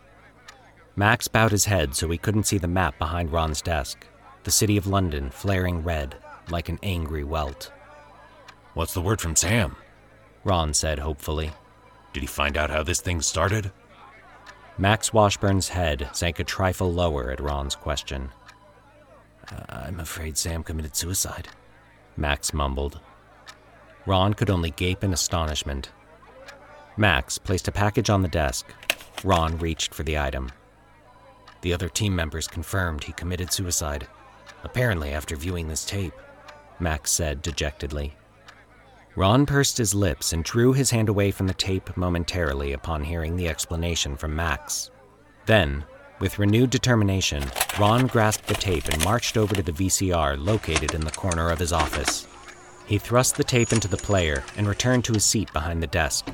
Max 0.94 1.28
bowed 1.28 1.52
his 1.52 1.66
head 1.66 1.94
so 1.94 2.08
he 2.08 2.18
couldn't 2.18 2.46
see 2.46 2.58
the 2.58 2.68
map 2.68 2.98
behind 2.98 3.32
Ron's 3.32 3.60
desk, 3.60 4.06
the 4.44 4.50
city 4.50 4.76
of 4.76 4.86
London 4.86 5.30
flaring 5.30 5.82
red 5.82 6.16
like 6.50 6.68
an 6.68 6.78
angry 6.82 7.24
welt. 7.24 7.72
What's 8.74 8.94
the 8.94 9.02
word 9.02 9.20
from 9.20 9.36
Sam? 9.36 9.76
Ron 10.44 10.72
said 10.72 10.98
hopefully. 10.98 11.52
Did 12.12 12.22
he 12.22 12.26
find 12.26 12.56
out 12.56 12.70
how 12.70 12.82
this 12.82 13.00
thing 13.00 13.20
started? 13.20 13.72
Max 14.78 15.12
Washburn's 15.12 15.68
head 15.68 16.08
sank 16.12 16.38
a 16.38 16.44
trifle 16.44 16.92
lower 16.92 17.30
at 17.30 17.40
Ron's 17.40 17.74
question. 17.74 18.30
Uh, 19.50 19.62
I'm 19.68 20.00
afraid 20.00 20.36
Sam 20.36 20.62
committed 20.62 20.96
suicide, 20.96 21.48
Max 22.16 22.52
mumbled. 22.52 23.00
Ron 24.06 24.34
could 24.34 24.50
only 24.50 24.70
gape 24.70 25.02
in 25.02 25.12
astonishment. 25.12 25.90
Max 26.96 27.36
placed 27.38 27.68
a 27.68 27.72
package 27.72 28.08
on 28.08 28.22
the 28.22 28.28
desk. 28.28 28.66
Ron 29.22 29.58
reached 29.58 29.94
for 29.94 30.02
the 30.02 30.18
item. 30.18 30.50
The 31.60 31.74
other 31.74 31.88
team 31.88 32.14
members 32.14 32.48
confirmed 32.48 33.04
he 33.04 33.12
committed 33.12 33.52
suicide, 33.52 34.06
apparently 34.64 35.10
after 35.10 35.36
viewing 35.36 35.68
this 35.68 35.84
tape, 35.84 36.14
Max 36.78 37.10
said 37.10 37.42
dejectedly. 37.42 38.14
Ron 39.14 39.46
pursed 39.46 39.78
his 39.78 39.94
lips 39.94 40.32
and 40.32 40.44
drew 40.44 40.72
his 40.74 40.90
hand 40.90 41.08
away 41.08 41.30
from 41.30 41.46
the 41.46 41.54
tape 41.54 41.96
momentarily 41.96 42.72
upon 42.72 43.04
hearing 43.04 43.36
the 43.36 43.48
explanation 43.48 44.16
from 44.16 44.36
Max. 44.36 44.90
Then, 45.46 45.84
with 46.18 46.38
renewed 46.38 46.70
determination, 46.70 47.44
Ron 47.78 48.06
grasped 48.06 48.46
the 48.46 48.54
tape 48.54 48.88
and 48.88 49.04
marched 49.04 49.36
over 49.36 49.54
to 49.54 49.62
the 49.62 49.72
VCR 49.72 50.36
located 50.38 50.94
in 50.94 51.02
the 51.02 51.10
corner 51.10 51.50
of 51.50 51.58
his 51.58 51.72
office. 51.72 52.26
He 52.86 52.98
thrust 52.98 53.36
the 53.36 53.44
tape 53.44 53.72
into 53.72 53.88
the 53.88 53.96
player 53.96 54.44
and 54.56 54.68
returned 54.68 55.04
to 55.06 55.14
his 55.14 55.24
seat 55.24 55.52
behind 55.52 55.82
the 55.82 55.86
desk. 55.88 56.26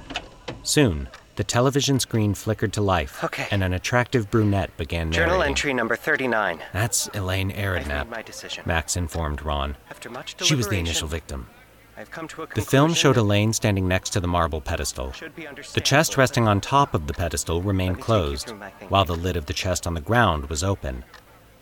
Soon, 0.62 1.08
the 1.36 1.44
television 1.44 1.98
screen 1.98 2.34
flickered 2.34 2.72
to 2.74 2.80
life, 2.82 3.22
Okay. 3.24 3.48
and 3.50 3.64
an 3.64 3.72
attractive 3.72 4.30
brunette 4.30 4.76
began 4.76 5.10
narrating. 5.10 5.28
Journal 5.30 5.42
entry 5.42 5.72
number 5.74 5.96
39. 5.96 6.60
That's 6.72 7.08
Elaine 7.14 7.50
I've 7.50 7.56
made 7.56 7.64
Aridnap, 7.64 8.08
my 8.08 8.22
decision. 8.22 8.62
Max 8.66 8.96
informed 8.96 9.42
Ron. 9.42 9.76
After 9.90 10.10
much 10.10 10.36
She 10.44 10.54
was 10.54 10.68
the 10.68 10.78
initial 10.78 11.08
victim. 11.08 11.48
I've 11.96 12.10
come 12.10 12.26
to 12.28 12.42
a 12.42 12.46
The 12.46 12.62
film 12.62 12.94
showed 12.94 13.16
Elaine 13.16 13.52
standing 13.52 13.86
next 13.86 14.10
to 14.10 14.20
the 14.20 14.26
marble 14.28 14.60
pedestal. 14.60 15.12
The 15.74 15.80
chest 15.82 16.16
resting 16.16 16.48
on 16.48 16.60
top 16.60 16.94
of 16.94 17.06
the 17.06 17.12
pedestal 17.14 17.60
remained 17.62 17.96
me 17.96 18.02
take 18.02 18.02
you 18.02 18.04
closed, 18.04 18.46
through 18.48 18.58
my 18.58 18.70
thinking. 18.70 18.88
while 18.88 19.04
the 19.04 19.14
lid 19.16 19.36
of 19.36 19.46
the 19.46 19.52
chest 19.52 19.86
on 19.86 19.94
the 19.94 20.00
ground 20.00 20.48
was 20.48 20.64
open. 20.64 21.04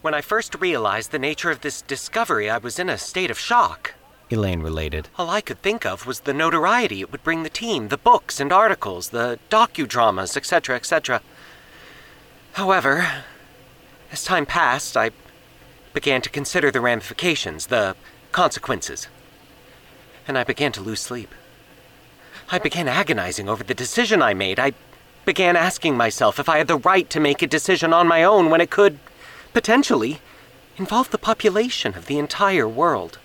When 0.02 0.14
I 0.14 0.20
first 0.20 0.54
realized 0.60 1.10
the 1.10 1.18
nature 1.18 1.50
of 1.50 1.60
this 1.60 1.82
discovery, 1.82 2.48
I 2.48 2.58
was 2.58 2.78
in 2.78 2.88
a 2.88 2.96
state 2.96 3.30
of 3.30 3.38
shock. 3.38 3.94
Elaine 4.30 4.62
related. 4.62 5.08
All 5.18 5.28
I 5.28 5.40
could 5.40 5.60
think 5.60 5.84
of 5.84 6.06
was 6.06 6.20
the 6.20 6.32
notoriety 6.32 7.00
it 7.00 7.10
would 7.10 7.24
bring 7.24 7.42
the 7.42 7.50
team, 7.50 7.88
the 7.88 7.98
books 7.98 8.38
and 8.38 8.52
articles, 8.52 9.10
the 9.10 9.38
docudramas, 9.50 10.36
etc., 10.36 10.76
etc. 10.76 11.20
However, 12.52 13.24
as 14.12 14.24
time 14.24 14.46
passed, 14.46 14.96
I 14.96 15.10
began 15.92 16.22
to 16.22 16.30
consider 16.30 16.70
the 16.70 16.80
ramifications, 16.80 17.66
the 17.66 17.96
consequences. 18.32 19.08
And 20.28 20.38
I 20.38 20.44
began 20.44 20.72
to 20.72 20.80
lose 20.80 21.00
sleep. 21.00 21.34
I 22.52 22.58
began 22.58 22.88
agonizing 22.88 23.48
over 23.48 23.64
the 23.64 23.74
decision 23.74 24.22
I 24.22 24.34
made. 24.34 24.58
I 24.58 24.72
began 25.24 25.56
asking 25.56 25.96
myself 25.96 26.38
if 26.38 26.48
I 26.48 26.58
had 26.58 26.68
the 26.68 26.78
right 26.78 27.08
to 27.10 27.20
make 27.20 27.42
a 27.42 27.46
decision 27.46 27.92
on 27.92 28.08
my 28.08 28.22
own 28.22 28.50
when 28.50 28.60
it 28.60 28.70
could, 28.70 28.98
potentially, 29.52 30.20
involve 30.76 31.10
the 31.10 31.18
population 31.18 31.96
of 31.96 32.06
the 32.06 32.18
entire 32.18 32.68
world. 32.68 33.18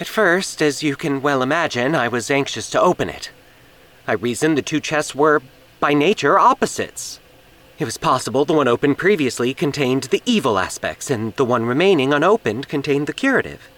At 0.00 0.08
first, 0.08 0.60
as 0.60 0.82
you 0.82 0.96
can 0.96 1.22
well 1.22 1.40
imagine, 1.40 1.94
I 1.94 2.08
was 2.08 2.30
anxious 2.30 2.68
to 2.70 2.80
open 2.80 3.08
it. 3.08 3.30
I 4.08 4.12
reasoned 4.12 4.58
the 4.58 4.62
two 4.62 4.80
chests 4.80 5.14
were, 5.14 5.40
by 5.78 5.94
nature, 5.94 6.38
opposites. 6.38 7.20
It 7.78 7.84
was 7.84 7.96
possible 7.96 8.44
the 8.44 8.54
one 8.54 8.66
opened 8.66 8.98
previously 8.98 9.54
contained 9.54 10.04
the 10.04 10.22
evil 10.26 10.58
aspects, 10.58 11.10
and 11.10 11.34
the 11.36 11.44
one 11.44 11.64
remaining 11.64 12.12
unopened 12.12 12.68
contained 12.68 13.06
the 13.06 13.12
curative. 13.12 13.68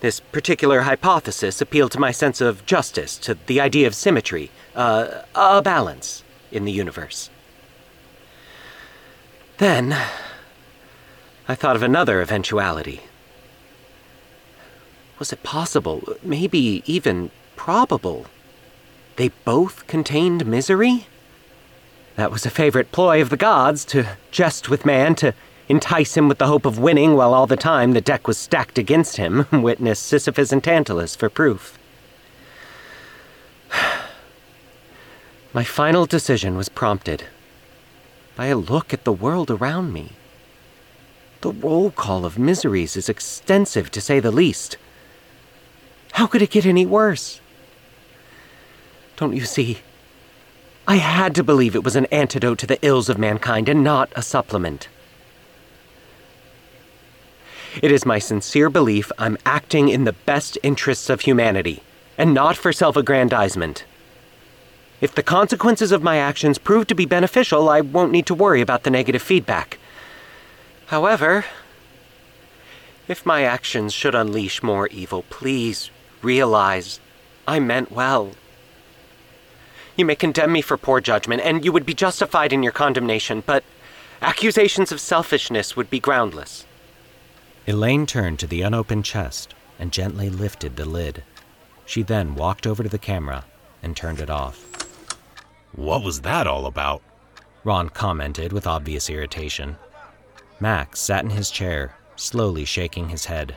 This 0.00 0.20
particular 0.20 0.82
hypothesis 0.82 1.60
appealed 1.60 1.92
to 1.92 2.00
my 2.00 2.12
sense 2.12 2.40
of 2.40 2.64
justice, 2.64 3.18
to 3.18 3.36
the 3.46 3.60
idea 3.60 3.86
of 3.86 3.94
symmetry, 3.94 4.50
uh, 4.74 5.22
a 5.34 5.60
balance 5.60 6.24
in 6.50 6.64
the 6.64 6.72
universe. 6.72 7.28
Then, 9.58 9.94
I 11.46 11.54
thought 11.54 11.76
of 11.76 11.82
another 11.82 12.22
eventuality. 12.22 13.02
Was 15.20 15.32
it 15.34 15.42
possible, 15.42 16.02
maybe 16.22 16.82
even 16.86 17.30
probable? 17.54 18.24
They 19.16 19.28
both 19.44 19.86
contained 19.86 20.46
misery? 20.46 21.08
That 22.16 22.32
was 22.32 22.46
a 22.46 22.50
favorite 22.50 22.90
ploy 22.90 23.20
of 23.20 23.28
the 23.28 23.36
gods 23.36 23.84
to 23.86 24.16
jest 24.30 24.70
with 24.70 24.86
man, 24.86 25.14
to 25.16 25.34
entice 25.68 26.16
him 26.16 26.26
with 26.26 26.38
the 26.38 26.46
hope 26.46 26.64
of 26.64 26.78
winning, 26.78 27.16
while 27.16 27.34
all 27.34 27.46
the 27.46 27.54
time 27.54 27.92
the 27.92 28.00
deck 28.00 28.26
was 28.26 28.38
stacked 28.38 28.78
against 28.78 29.18
him. 29.18 29.46
Witness 29.52 30.00
Sisyphus 30.00 30.52
and 30.52 30.64
Tantalus 30.64 31.14
for 31.14 31.28
proof. 31.28 31.78
My 35.52 35.64
final 35.64 36.06
decision 36.06 36.56
was 36.56 36.70
prompted 36.70 37.24
by 38.36 38.46
a 38.46 38.56
look 38.56 38.94
at 38.94 39.04
the 39.04 39.12
world 39.12 39.50
around 39.50 39.92
me. 39.92 40.12
The 41.42 41.52
roll 41.52 41.90
call 41.90 42.24
of 42.24 42.38
miseries 42.38 42.96
is 42.96 43.10
extensive, 43.10 43.90
to 43.90 44.00
say 44.00 44.18
the 44.18 44.30
least. 44.30 44.78
How 46.12 46.26
could 46.26 46.42
it 46.42 46.50
get 46.50 46.66
any 46.66 46.86
worse? 46.86 47.40
Don't 49.16 49.36
you 49.36 49.44
see? 49.44 49.78
I 50.86 50.96
had 50.96 51.34
to 51.36 51.44
believe 51.44 51.74
it 51.74 51.84
was 51.84 51.96
an 51.96 52.06
antidote 52.06 52.58
to 52.58 52.66
the 52.66 52.78
ills 52.84 53.08
of 53.08 53.18
mankind 53.18 53.68
and 53.68 53.84
not 53.84 54.10
a 54.16 54.22
supplement. 54.22 54.88
It 57.82 57.92
is 57.92 58.04
my 58.04 58.18
sincere 58.18 58.68
belief 58.68 59.12
I'm 59.18 59.38
acting 59.46 59.88
in 59.88 60.04
the 60.04 60.12
best 60.12 60.58
interests 60.62 61.08
of 61.08 61.20
humanity, 61.20 61.82
and 62.18 62.34
not 62.34 62.56
for 62.56 62.72
self 62.72 62.96
aggrandizement. 62.96 63.84
If 65.00 65.14
the 65.14 65.22
consequences 65.22 65.92
of 65.92 66.02
my 66.02 66.16
actions 66.16 66.58
prove 66.58 66.86
to 66.88 66.94
be 66.94 67.06
beneficial, 67.06 67.68
I 67.68 67.80
won't 67.80 68.12
need 68.12 68.26
to 68.26 68.34
worry 68.34 68.60
about 68.60 68.82
the 68.82 68.90
negative 68.90 69.22
feedback. 69.22 69.78
However, 70.86 71.44
if 73.06 73.24
my 73.24 73.44
actions 73.44 73.94
should 73.94 74.14
unleash 74.14 74.62
more 74.62 74.88
evil, 74.88 75.24
please 75.30 75.90
realize 76.22 77.00
I 77.46 77.60
meant 77.60 77.90
well. 77.90 78.32
You 79.96 80.04
may 80.04 80.14
condemn 80.14 80.52
me 80.52 80.62
for 80.62 80.76
poor 80.76 81.00
judgment, 81.00 81.42
and 81.42 81.64
you 81.64 81.72
would 81.72 81.84
be 81.84 81.94
justified 81.94 82.52
in 82.52 82.62
your 82.62 82.72
condemnation, 82.72 83.42
but 83.44 83.64
accusations 84.22 84.92
of 84.92 85.00
selfishness 85.00 85.76
would 85.76 85.90
be 85.90 86.00
groundless. 86.00 86.64
Elaine 87.66 88.06
turned 88.06 88.38
to 88.38 88.46
the 88.46 88.62
unopened 88.62 89.04
chest 89.04 89.54
and 89.78 89.92
gently 89.92 90.30
lifted 90.30 90.76
the 90.76 90.84
lid. 90.84 91.22
She 91.84 92.02
then 92.02 92.34
walked 92.34 92.66
over 92.66 92.82
to 92.82 92.88
the 92.88 92.98
camera 92.98 93.44
and 93.82 93.96
turned 93.96 94.20
it 94.20 94.30
off. 94.30 94.66
What 95.72 96.02
was 96.02 96.20
that 96.22 96.46
all 96.46 96.66
about? 96.66 97.02
Ron 97.64 97.88
commented 97.88 98.52
with 98.52 98.66
obvious 98.66 99.10
irritation. 99.10 99.76
Max 100.58 101.00
sat 101.00 101.24
in 101.24 101.30
his 101.30 101.50
chair, 101.50 101.96
slowly 102.16 102.64
shaking 102.64 103.08
his 103.08 103.26
head. 103.26 103.56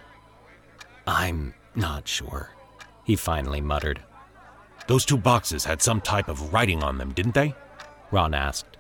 I'm 1.06 1.54
not 1.76 2.08
sure, 2.08 2.52
he 3.04 3.16
finally 3.16 3.62
muttered. 3.62 4.02
Those 4.88 5.06
two 5.06 5.18
boxes 5.18 5.66
had 5.66 5.82
some 5.82 6.02
type 6.02 6.28
of 6.28 6.54
writing 6.54 6.84
on 6.84 6.98
them, 6.98 7.14
didn't 7.14 7.36
they? 7.36 7.56
Ron 8.12 8.34
asked. 8.34 8.78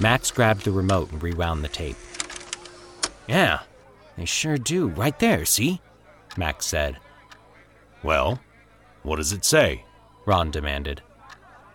Max 0.00 0.30
grabbed 0.30 0.64
the 0.64 0.72
remote 0.72 1.10
and 1.12 1.22
rewound 1.22 1.62
the 1.62 1.68
tape. 1.68 1.96
Yeah, 3.26 3.60
they 4.16 4.24
sure 4.24 4.58
do, 4.58 4.88
right 4.88 5.18
there, 5.18 5.44
see? 5.44 5.80
Max 6.36 6.66
said. 6.66 6.98
Well, 8.02 8.40
what 9.02 9.16
does 9.16 9.32
it 9.32 9.44
say? 9.44 9.84
Ron 10.26 10.50
demanded. 10.50 11.02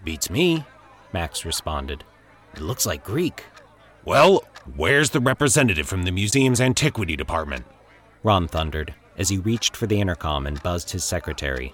Beats 0.04 0.30
me. 0.30 0.66
Max 1.14 1.46
responded. 1.46 2.04
It 2.54 2.62
looks 2.62 2.86
like 2.86 3.04
Greek. 3.04 3.46
Well, 4.06 4.44
where's 4.76 5.12
the 5.12 5.20
representative 5.20 5.88
from 5.88 6.04
the 6.04 6.12
museum's 6.12 6.62
antiquity 6.62 7.16
department? 7.16 7.66
Ron 8.24 8.48
thundered 8.48 8.94
as 9.20 9.30
he 9.30 9.38
reached 9.38 9.78
for 9.78 9.86
the 9.86 10.02
intercom 10.02 10.48
and 10.48 10.64
buzzed 10.64 10.90
his 10.90 11.04
secretary. 11.04 11.72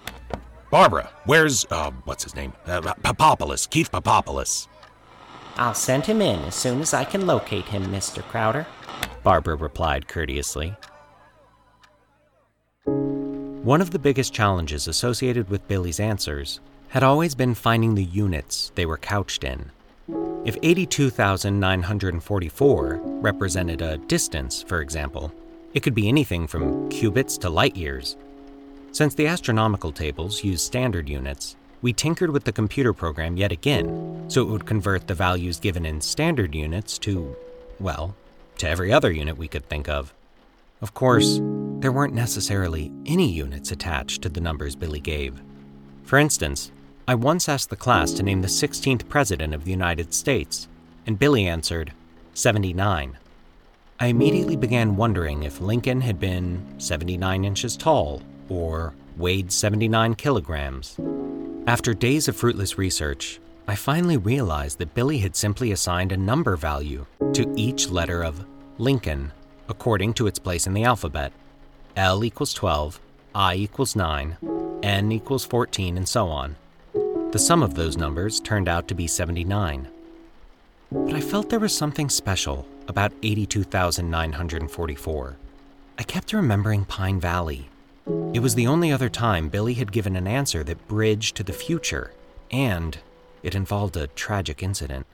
Barbara, 0.70 1.08
where's, 1.24 1.64
uh, 1.70 1.92
what's 2.04 2.24
his 2.24 2.34
name? 2.34 2.52
Uh, 2.66 2.82
Papopoulos, 2.82 3.70
Keith 3.70 3.90
Papopoulos. 3.90 4.68
I'll 5.56 5.72
send 5.72 6.04
him 6.04 6.20
in 6.20 6.40
as 6.40 6.54
soon 6.54 6.82
as 6.82 6.92
I 6.92 7.04
can 7.04 7.26
locate 7.26 7.64
him, 7.64 7.86
Mr. 7.86 8.22
Crowder, 8.22 8.66
Barbara 9.22 9.56
replied 9.56 10.06
courteously. 10.06 10.76
One 12.84 13.80
of 13.80 13.90
the 13.90 13.98
biggest 13.98 14.32
challenges 14.32 14.86
associated 14.86 15.50
with 15.50 15.66
Billy's 15.66 15.98
answers 15.98 16.60
had 16.90 17.02
always 17.02 17.34
been 17.34 17.54
finding 17.54 17.96
the 17.96 18.04
units 18.04 18.70
they 18.76 18.86
were 18.86 18.98
couched 18.98 19.42
in. 19.42 19.72
If 20.44 20.56
82,944 20.62 23.00
represented 23.02 23.82
a 23.82 23.98
distance, 23.98 24.62
for 24.62 24.80
example, 24.80 25.32
it 25.76 25.82
could 25.82 25.94
be 25.94 26.08
anything 26.08 26.46
from 26.46 26.88
cubits 26.88 27.36
to 27.36 27.50
light 27.50 27.76
years. 27.76 28.16
Since 28.92 29.14
the 29.14 29.26
astronomical 29.26 29.92
tables 29.92 30.42
use 30.42 30.62
standard 30.62 31.06
units, 31.06 31.54
we 31.82 31.92
tinkered 31.92 32.30
with 32.30 32.44
the 32.44 32.52
computer 32.52 32.94
program 32.94 33.36
yet 33.36 33.52
again, 33.52 34.24
so 34.28 34.40
it 34.40 34.48
would 34.48 34.64
convert 34.64 35.06
the 35.06 35.12
values 35.14 35.60
given 35.60 35.84
in 35.84 36.00
standard 36.00 36.54
units 36.54 36.96
to, 37.00 37.36
well, 37.78 38.16
to 38.56 38.66
every 38.66 38.90
other 38.90 39.12
unit 39.12 39.36
we 39.36 39.48
could 39.48 39.68
think 39.68 39.86
of. 39.86 40.14
Of 40.80 40.94
course, 40.94 41.40
there 41.80 41.92
weren't 41.92 42.14
necessarily 42.14 42.90
any 43.04 43.30
units 43.30 43.70
attached 43.70 44.22
to 44.22 44.30
the 44.30 44.40
numbers 44.40 44.76
Billy 44.76 45.00
gave. 45.00 45.42
For 46.04 46.18
instance, 46.18 46.72
I 47.06 47.16
once 47.16 47.50
asked 47.50 47.68
the 47.68 47.76
class 47.76 48.12
to 48.12 48.22
name 48.22 48.40
the 48.40 48.48
16th 48.48 49.10
President 49.10 49.52
of 49.52 49.66
the 49.66 49.72
United 49.72 50.14
States, 50.14 50.68
and 51.06 51.18
Billy 51.18 51.46
answered 51.46 51.92
79. 52.32 53.18
I 53.98 54.08
immediately 54.08 54.56
began 54.56 54.96
wondering 54.96 55.44
if 55.44 55.58
Lincoln 55.58 56.02
had 56.02 56.20
been 56.20 56.62
79 56.78 57.46
inches 57.46 57.78
tall 57.78 58.20
or 58.50 58.92
weighed 59.16 59.50
79 59.50 60.14
kilograms. 60.16 61.00
After 61.66 61.94
days 61.94 62.28
of 62.28 62.36
fruitless 62.36 62.76
research, 62.76 63.40
I 63.66 63.74
finally 63.74 64.18
realized 64.18 64.78
that 64.78 64.92
Billy 64.92 65.16
had 65.18 65.34
simply 65.34 65.72
assigned 65.72 66.12
a 66.12 66.16
number 66.16 66.56
value 66.56 67.06
to 67.32 67.50
each 67.56 67.88
letter 67.88 68.22
of 68.22 68.44
Lincoln 68.76 69.32
according 69.68 70.12
to 70.14 70.26
its 70.26 70.38
place 70.38 70.66
in 70.66 70.74
the 70.74 70.84
alphabet. 70.84 71.32
L 71.96 72.22
equals 72.22 72.52
12, 72.52 73.00
i 73.34 73.54
equals 73.54 73.96
9, 73.96 74.36
n 74.82 75.10
equals 75.10 75.46
14, 75.46 75.96
and 75.96 76.06
so 76.06 76.28
on. 76.28 76.54
The 77.32 77.38
sum 77.38 77.62
of 77.62 77.74
those 77.74 77.96
numbers 77.96 78.40
turned 78.40 78.68
out 78.68 78.88
to 78.88 78.94
be 78.94 79.06
79. 79.06 79.88
But 80.92 81.14
I 81.14 81.20
felt 81.20 81.50
there 81.50 81.58
was 81.58 81.76
something 81.76 82.08
special 82.08 82.64
about 82.86 83.12
82,944. 83.22 85.36
I 85.98 86.02
kept 86.04 86.32
remembering 86.32 86.84
Pine 86.84 87.18
Valley. 87.18 87.68
It 88.32 88.40
was 88.40 88.54
the 88.54 88.68
only 88.68 88.92
other 88.92 89.08
time 89.08 89.48
Billy 89.48 89.74
had 89.74 89.90
given 89.90 90.14
an 90.14 90.28
answer 90.28 90.62
that 90.62 90.86
bridged 90.86 91.34
to 91.36 91.42
the 91.42 91.52
future, 91.52 92.12
and 92.52 92.96
it 93.42 93.56
involved 93.56 93.96
a 93.96 94.06
tragic 94.08 94.62
incident. 94.62 95.06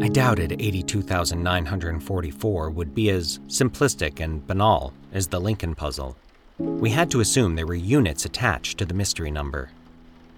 I 0.00 0.08
doubted 0.08 0.60
82,944 0.60 2.70
would 2.70 2.94
be 2.94 3.10
as 3.10 3.38
simplistic 3.48 4.20
and 4.20 4.46
banal 4.46 4.92
as 5.12 5.26
the 5.26 5.40
Lincoln 5.40 5.74
puzzle. 5.74 6.16
We 6.58 6.90
had 6.90 7.10
to 7.12 7.20
assume 7.20 7.56
there 7.56 7.66
were 7.66 7.74
units 7.74 8.24
attached 8.24 8.78
to 8.78 8.84
the 8.84 8.94
mystery 8.94 9.30
number. 9.30 9.70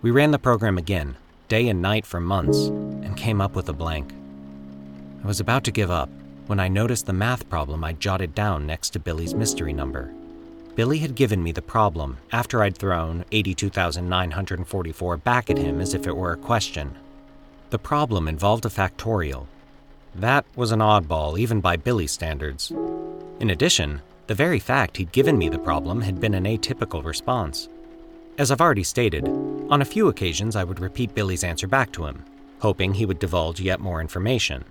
We 0.02 0.10
ran 0.10 0.30
the 0.30 0.38
program 0.38 0.78
again, 0.78 1.16
day 1.48 1.68
and 1.68 1.82
night 1.82 2.06
for 2.06 2.20
months, 2.20 2.68
and 2.68 3.16
came 3.16 3.40
up 3.40 3.54
with 3.54 3.68
a 3.68 3.74
blank. 3.74 4.12
I 5.22 5.26
was 5.26 5.40
about 5.40 5.64
to 5.64 5.70
give 5.70 5.90
up 5.90 6.08
when 6.46 6.58
I 6.58 6.68
noticed 6.68 7.06
the 7.06 7.12
math 7.12 7.48
problem 7.48 7.84
I'd 7.84 8.00
jotted 8.00 8.34
down 8.34 8.66
next 8.66 8.90
to 8.90 8.98
Billy's 8.98 9.34
mystery 9.34 9.72
number. 9.72 10.12
Billy 10.74 10.98
had 10.98 11.14
given 11.14 11.42
me 11.42 11.52
the 11.52 11.60
problem 11.60 12.16
after 12.32 12.62
I'd 12.62 12.76
thrown 12.76 13.24
82,944 13.30 15.16
back 15.18 15.50
at 15.50 15.58
him 15.58 15.80
as 15.80 15.92
if 15.92 16.06
it 16.06 16.16
were 16.16 16.32
a 16.32 16.38
question. 16.38 16.96
The 17.68 17.78
problem 17.78 18.28
involved 18.28 18.64
a 18.64 18.68
factorial. 18.70 19.46
That 20.14 20.46
was 20.56 20.72
an 20.72 20.80
oddball, 20.80 21.38
even 21.38 21.60
by 21.60 21.76
Billy's 21.76 22.12
standards. 22.12 22.72
In 23.40 23.50
addition, 23.50 24.00
the 24.26 24.34
very 24.34 24.58
fact 24.58 24.96
he'd 24.96 25.12
given 25.12 25.36
me 25.36 25.48
the 25.48 25.58
problem 25.58 26.00
had 26.00 26.18
been 26.18 26.34
an 26.34 26.44
atypical 26.44 27.04
response. 27.04 27.68
As 28.38 28.50
I've 28.50 28.60
already 28.60 28.84
stated, 28.84 29.28
on 29.68 29.82
a 29.82 29.84
few 29.84 30.08
occasions 30.08 30.56
I 30.56 30.64
would 30.64 30.80
repeat 30.80 31.14
Billy's 31.14 31.44
answer 31.44 31.66
back 31.66 31.92
to 31.92 32.06
him, 32.06 32.24
hoping 32.60 32.94
he 32.94 33.06
would 33.06 33.18
divulge 33.18 33.60
yet 33.60 33.80
more 33.80 34.00
information. 34.00 34.64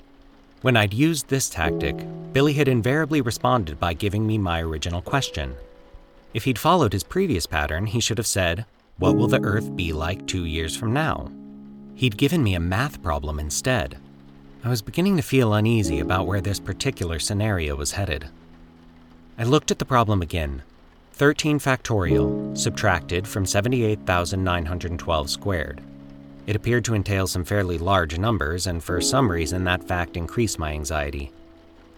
When 0.62 0.76
I'd 0.76 0.94
used 0.94 1.30
this 1.30 1.50
tactic, 1.50 2.06
Billy 2.34 2.54
had 2.54 2.68
invariably 2.68 3.22
responded 3.22 3.80
by 3.80 3.94
giving 3.94 4.28
me 4.28 4.38
my 4.38 4.62
original 4.62 5.02
question. 5.02 5.56
If 6.34 6.44
he'd 6.44 6.60
followed 6.60 6.92
his 6.92 7.04
previous 7.04 7.46
pattern, 7.46 7.86
he 7.86 8.02
should 8.02 8.18
have 8.18 8.28
said, 8.28 8.66
What 8.98 9.16
will 9.16 9.28
the 9.28 9.42
Earth 9.42 9.74
be 9.78 9.94
like 9.94 10.28
two 10.28 10.44
years 10.44 10.76
from 10.76 10.92
now? 10.92 11.32
He'd 11.96 12.18
given 12.18 12.44
me 12.44 12.56
a 12.56 12.60
math 12.60 13.02
problem 13.02 13.40
instead. 13.40 13.98
I 14.62 14.70
was 14.70 14.82
beginning 14.82 15.16
to 15.16 15.24
feel 15.24 15.54
uneasy 15.54 16.02
about 16.02 16.28
where 16.28 16.42
this 16.42 16.60
particular 16.60 17.20
scenario 17.20 17.78
was 17.78 17.94
headed. 17.94 18.28
I 19.38 19.46
looked 19.46 19.72
at 19.72 19.80
the 19.80 19.86
problem 19.86 20.22
again 20.22 20.64
13 21.14 21.60
factorial 21.60 22.58
subtracted 22.58 23.26
from 23.26 23.46
78,912 23.46 25.30
squared. 25.30 25.82
It 26.50 26.56
appeared 26.56 26.84
to 26.86 26.96
entail 26.96 27.28
some 27.28 27.46
fairly 27.46 27.78
large 27.78 28.18
numbers, 28.18 28.66
and 28.66 28.84
for 28.84 29.00
some 29.02 29.30
reason 29.30 29.66
that 29.66 29.84
fact 29.84 30.18
increased 30.18 30.58
my 30.58 30.72
anxiety. 30.72 31.32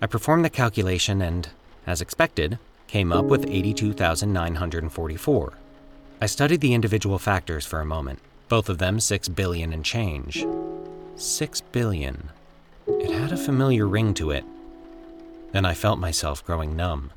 I 0.01 0.07
performed 0.07 0.43
the 0.43 0.49
calculation 0.49 1.21
and, 1.21 1.47
as 1.87 2.01
expected, 2.01 2.59
came 2.87 3.13
up 3.13 3.23
with 3.23 3.47
82,944. 3.47 5.53
I 6.19 6.25
studied 6.25 6.59
the 6.59 6.73
individual 6.73 7.17
factors 7.17 7.65
for 7.65 7.79
a 7.79 7.85
moment, 7.85 8.19
both 8.49 8.67
of 8.67 8.77
them 8.77 8.99
6 8.99 9.29
billion 9.29 9.71
and 9.71 9.85
change. 9.85 10.45
6 11.15 11.61
billion. 11.71 12.29
It 12.87 13.09
had 13.09 13.31
a 13.31 13.37
familiar 13.37 13.87
ring 13.87 14.13
to 14.15 14.31
it. 14.31 14.43
Then 15.53 15.63
I 15.63 15.73
felt 15.73 15.97
myself 15.97 16.45
growing 16.45 16.75
numb. 16.75 17.13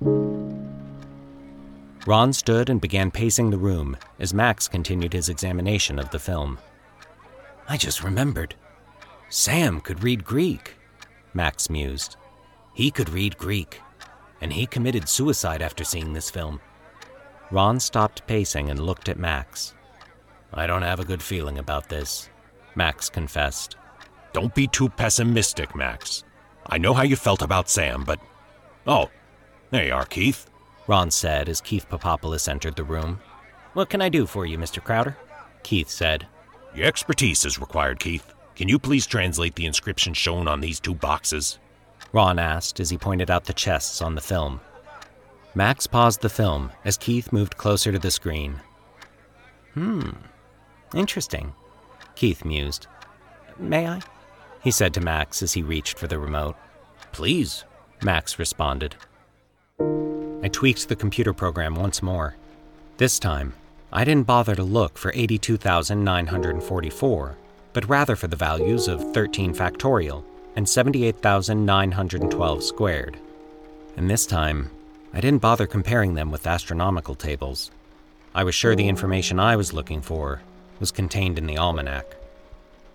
Ron 2.07 2.33
stood 2.33 2.71
and 2.71 2.81
began 2.81 3.11
pacing 3.11 3.51
the 3.51 3.59
room 3.59 3.97
as 4.21 4.33
Max 4.33 4.69
continued 4.69 5.15
his 5.15 5.29
examination 5.29 5.99
of 5.99 6.11
the 6.11 6.21
film. 6.21 6.59
I 7.69 7.77
just 7.77 8.03
remembered. 8.03 8.55
Sam 9.29 9.81
could 9.81 10.03
read 10.03 10.25
Greek, 10.25 10.77
Max 11.33 11.71
mused. 11.71 12.17
He 12.75 12.91
could 12.91 13.09
read 13.09 13.39
Greek, 13.39 13.81
and 14.41 14.53
he 14.53 14.67
committed 14.67 15.09
suicide 15.09 15.63
after 15.63 15.85
seeing 15.85 16.13
this 16.13 16.31
film. 16.31 16.61
Ron 17.51 17.81
stopped 17.81 18.27
pacing 18.27 18.71
and 18.71 18.81
looked 18.81 19.09
at 19.09 19.19
Max. 19.19 19.75
I 20.53 20.67
don't 20.67 20.83
have 20.83 21.01
a 21.01 21.05
good 21.05 21.23
feeling 21.23 21.59
about 21.59 21.89
this, 21.89 22.29
Max 22.75 23.09
confessed. 23.09 23.77
Don't 24.33 24.55
be 24.55 24.67
too 24.67 24.89
pessimistic, 24.89 25.75
Max. 25.75 26.25
I 26.67 26.79
know 26.79 26.95
how 26.95 27.03
you 27.03 27.17
felt 27.17 27.43
about 27.43 27.69
Sam, 27.69 28.05
but. 28.05 28.21
Oh, 28.87 29.11
there 29.71 29.87
you 29.87 29.95
are, 29.95 30.05
Keith. 30.05 30.47
Ron 30.87 31.11
said 31.11 31.49
as 31.49 31.61
Keith 31.61 31.89
Papopoulos 31.89 32.49
entered 32.49 32.77
the 32.77 32.85
room. 32.85 33.21
What 33.73 33.89
can 33.91 34.03
I 34.03 34.09
do 34.09 34.27
for 34.27 34.45
you, 34.47 34.59
Mr. 34.59 34.83
Crowder? 34.83 35.17
Keith 35.63 35.89
said. 35.89 36.27
Your 36.75 36.87
expertise 36.87 37.45
is 37.45 37.61
required, 37.61 38.01
Keith. 38.01 38.35
Can 38.57 38.69
you 38.69 38.79
please 38.79 39.07
translate 39.07 39.55
the 39.55 39.67
inscription 39.67 40.13
shown 40.13 40.49
on 40.49 40.61
these 40.61 40.81
two 40.81 40.95
boxes? 40.95 41.59
Ron 42.13 42.39
asked 42.39 42.81
as 42.81 42.91
he 42.91 42.99
pointed 42.99 43.31
out 43.31 43.45
the 43.45 43.53
chests 43.53 44.03
on 44.03 44.15
the 44.15 44.21
film. 44.21 44.61
Max 45.55 45.87
paused 45.87 46.21
the 46.21 46.29
film 46.29 46.73
as 46.85 46.97
Keith 46.97 47.33
moved 47.33 47.57
closer 47.57 47.93
to 47.93 47.99
the 47.99 48.11
screen. 48.11 48.61
Hmm. 49.75 50.11
Interesting. 50.95 51.53
Keith 52.17 52.45
mused. 52.45 52.89
May 53.59 53.87
I? 53.89 54.01
He 54.61 54.71
said 54.71 54.95
to 54.95 55.01
Max 55.01 55.43
as 55.43 55.53
he 55.53 55.63
reached 55.63 55.99
for 55.99 56.09
the 56.09 56.19
remote. 56.19 56.57
Please, 57.13 57.65
Max 58.03 58.39
responded. 58.39 58.97
I 59.79 60.49
tweaked 60.49 60.89
the 60.89 60.97
computer 60.97 61.33
program 61.33 61.75
once 61.75 62.03
more. 62.03 62.37
This 62.97 63.19
time, 63.19 63.55
I 63.97 64.03
didn't 64.03 64.27
bother 64.27 64.57
to 64.57 64.65
look 64.65 64.99
for 64.99 65.13
82,944, 65.15 67.37
but 67.73 67.89
rather 67.89 68.17
for 68.17 68.27
the 68.27 68.35
values 68.35 68.89
of 68.89 69.15
13 69.15 69.55
factorial 69.55 70.25
and 70.57 70.69
78,912 70.69 72.65
squared. 72.65 73.17
And 73.97 74.11
this 74.11 74.27
time, 74.27 74.73
I 75.13 75.21
didn't 75.21 75.43
bother 75.43 75.69
comparing 75.69 76.15
them 76.15 76.33
with 76.33 76.45
astronomical 76.45 77.15
tables. 77.15 77.71
I 78.35 78.43
was 78.43 78.57
sure 78.57 78.75
the 78.75 78.89
information 78.89 79.39
I 79.39 79.55
was 79.55 79.73
looking 79.73 80.03
for 80.03 80.43
was 80.81 80.91
contained 80.91 81.39
in 81.39 81.47
the 81.47 81.59
almanac. 81.59 82.17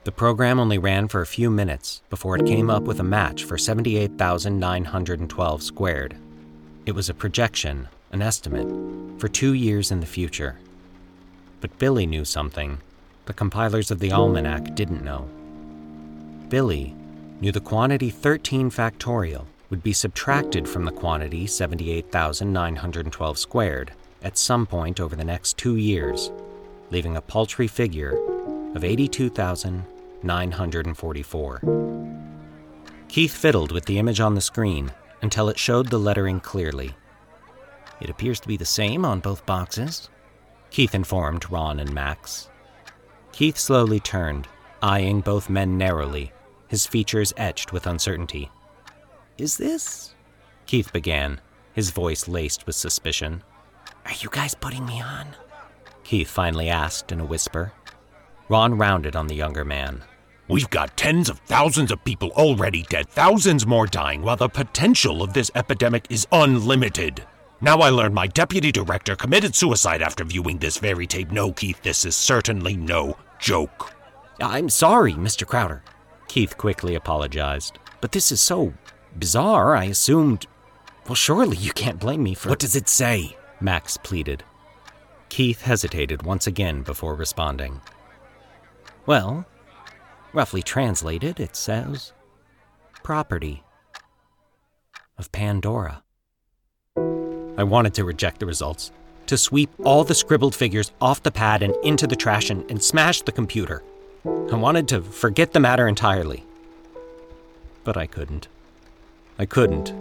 The 0.03 0.11
program 0.11 0.59
only 0.59 0.79
ran 0.79 1.07
for 1.07 1.21
a 1.21 1.25
few 1.25 1.49
minutes 1.49 2.01
before 2.09 2.35
it 2.35 2.45
came 2.45 2.69
up 2.69 2.83
with 2.83 2.99
a 2.99 3.05
match 3.05 3.45
for 3.45 3.57
78,912 3.57 5.63
squared. 5.63 6.17
It 6.85 6.91
was 6.91 7.07
a 7.07 7.13
projection, 7.13 7.87
an 8.11 8.21
estimate, 8.21 8.67
for 9.17 9.29
two 9.29 9.53
years 9.53 9.91
in 9.91 10.01
the 10.01 10.05
future. 10.05 10.57
But 11.61 11.77
Billy 11.77 12.05
knew 12.05 12.25
something 12.25 12.79
the 13.25 13.33
compilers 13.33 13.91
of 13.91 13.99
the 13.99 14.11
almanac 14.11 14.75
didn't 14.75 15.03
know. 15.03 15.29
Billy 16.49 16.95
knew 17.41 17.51
the 17.51 17.59
quantity 17.59 18.09
13 18.09 18.71
factorial 18.71 19.45
would 19.69 19.83
be 19.83 19.93
subtracted 19.93 20.67
from 20.67 20.85
the 20.85 20.91
quantity 20.91 21.45
78,912 21.45 23.37
squared 23.37 23.91
at 24.23 24.35
some 24.37 24.65
point 24.65 24.99
over 24.99 25.15
the 25.15 25.23
next 25.23 25.57
two 25.57 25.75
years, 25.75 26.31
leaving 26.89 27.15
a 27.15 27.21
paltry 27.21 27.67
figure 27.67 28.17
of 28.75 28.83
82,944. 28.83 31.61
Keith 33.07 33.33
fiddled 33.33 33.71
with 33.71 33.85
the 33.85 33.99
image 33.99 34.19
on 34.19 34.35
the 34.35 34.41
screen 34.41 34.91
until 35.21 35.47
it 35.49 35.59
showed 35.59 35.89
the 35.89 35.99
lettering 35.99 36.39
clearly. 36.39 36.95
It 38.01 38.09
appears 38.09 38.39
to 38.39 38.47
be 38.47 38.57
the 38.57 38.65
same 38.65 39.05
on 39.05 39.19
both 39.19 39.45
boxes, 39.45 40.09
Keith 40.71 40.93
informed 40.93 41.49
Ron 41.51 41.79
and 41.79 41.93
Max. 41.93 42.49
Keith 43.31 43.57
slowly 43.57 43.99
turned, 43.99 44.47
eyeing 44.81 45.21
both 45.21 45.49
men 45.49 45.77
narrowly, 45.77 46.31
his 46.67 46.85
features 46.85 47.33
etched 47.37 47.73
with 47.73 47.87
uncertainty. 47.87 48.51
Is 49.37 49.57
this? 49.57 50.13
Keith 50.65 50.93
began, 50.93 51.41
his 51.73 51.91
voice 51.91 52.27
laced 52.27 52.65
with 52.65 52.75
suspicion. 52.75 53.43
Are 54.05 54.13
you 54.19 54.29
guys 54.31 54.53
putting 54.53 54.85
me 54.85 55.01
on? 55.01 55.27
Keith 56.03 56.29
finally 56.29 56.69
asked 56.69 57.11
in 57.11 57.19
a 57.19 57.25
whisper. 57.25 57.73
Ron 58.49 58.77
rounded 58.77 59.15
on 59.15 59.27
the 59.27 59.35
younger 59.35 59.65
man. 59.65 60.03
We've 60.47 60.69
got 60.69 60.97
tens 60.97 61.29
of 61.29 61.39
thousands 61.39 61.91
of 61.91 62.03
people 62.03 62.31
already 62.31 62.83
dead, 62.89 63.07
thousands 63.09 63.67
more 63.67 63.85
dying, 63.85 64.23
while 64.23 64.35
the 64.35 64.49
potential 64.49 65.21
of 65.21 65.33
this 65.33 65.51
epidemic 65.53 66.07
is 66.09 66.27
unlimited. 66.31 67.23
Now 67.61 67.79
I 67.79 67.89
learn 67.89 68.13
my 68.13 68.27
deputy 68.27 68.71
director 68.71 69.15
committed 69.15 69.53
suicide 69.55 70.01
after 70.01 70.23
viewing 70.23 70.57
this 70.59 70.77
very 70.77 71.05
tape. 71.05 71.31
No, 71.31 71.51
Keith, 71.51 71.81
this 71.81 72.05
is 72.05 72.15
certainly 72.15 72.77
no 72.77 73.17
joke. 73.37 73.93
I'm 74.39 74.69
sorry, 74.69 75.13
Mr. 75.13 75.45
Crowder. 75.45 75.83
Keith 76.29 76.57
quickly 76.57 76.95
apologized. 76.95 77.77
But 77.99 78.13
this 78.13 78.31
is 78.31 78.39
so 78.39 78.73
bizarre, 79.17 79.75
I 79.75 79.85
assumed. 79.85 80.47
Well, 81.05 81.15
surely 81.15 81.57
you 81.57 81.71
can't 81.73 81.99
blame 81.99 82.23
me 82.23 82.33
for. 82.33 82.49
What 82.49 82.59
does 82.59 82.75
it 82.75 82.87
say? 82.87 83.35
Max 83.59 83.97
pleaded. 83.97 84.43
Keith 85.27 85.61
hesitated 85.61 86.23
once 86.23 86.47
again 86.47 86.81
before 86.81 87.13
responding. 87.13 87.81
Well, 89.05 89.45
roughly 90.33 90.61
translated, 90.61 91.39
it 91.39 91.55
says 91.55 92.13
property 93.03 93.63
of 95.17 95.31
Pandora. 95.31 96.03
I 97.59 97.63
wanted 97.63 97.93
to 97.95 98.05
reject 98.05 98.39
the 98.39 98.45
results, 98.45 98.93
to 99.25 99.37
sweep 99.37 99.69
all 99.83 100.05
the 100.05 100.15
scribbled 100.15 100.55
figures 100.55 100.93
off 101.01 101.23
the 101.23 101.31
pad 101.31 101.61
and 101.61 101.75
into 101.83 102.07
the 102.07 102.15
trash 102.15 102.49
and, 102.49 102.63
and 102.71 102.81
smash 102.81 103.21
the 103.21 103.33
computer. 103.33 103.83
I 104.25 104.55
wanted 104.55 104.87
to 104.89 105.01
forget 105.01 105.53
the 105.53 105.59
matter 105.59 105.87
entirely. 105.87 106.43
But 107.83 107.97
I 107.97 108.07
couldn't. 108.07 108.47
I 109.37 109.45
couldn't. 109.45 109.93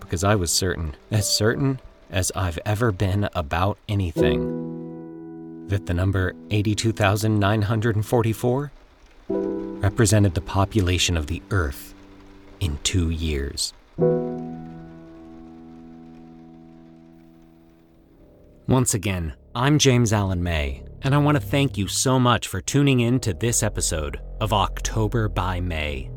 Because 0.00 0.22
I 0.24 0.34
was 0.34 0.50
certain, 0.50 0.96
as 1.10 1.32
certain 1.32 1.80
as 2.10 2.30
I've 2.34 2.58
ever 2.66 2.92
been 2.92 3.30
about 3.34 3.78
anything, 3.88 5.66
that 5.68 5.86
the 5.86 5.94
number 5.94 6.34
82,944 6.50 8.72
represented 9.28 10.34
the 10.34 10.40
population 10.40 11.16
of 11.16 11.28
the 11.28 11.40
Earth 11.50 11.94
in 12.58 12.78
two 12.82 13.10
years. 13.10 13.72
Once 18.68 18.92
again, 18.92 19.34
I'm 19.54 19.78
James 19.78 20.12
Allen 20.12 20.42
May, 20.42 20.84
and 21.00 21.14
I 21.14 21.18
want 21.18 21.36
to 21.36 21.42
thank 21.42 21.78
you 21.78 21.88
so 21.88 22.20
much 22.20 22.48
for 22.48 22.60
tuning 22.60 23.00
in 23.00 23.18
to 23.20 23.32
this 23.32 23.62
episode 23.62 24.20
of 24.42 24.52
October 24.52 25.26
by 25.30 25.58
May. 25.58 26.10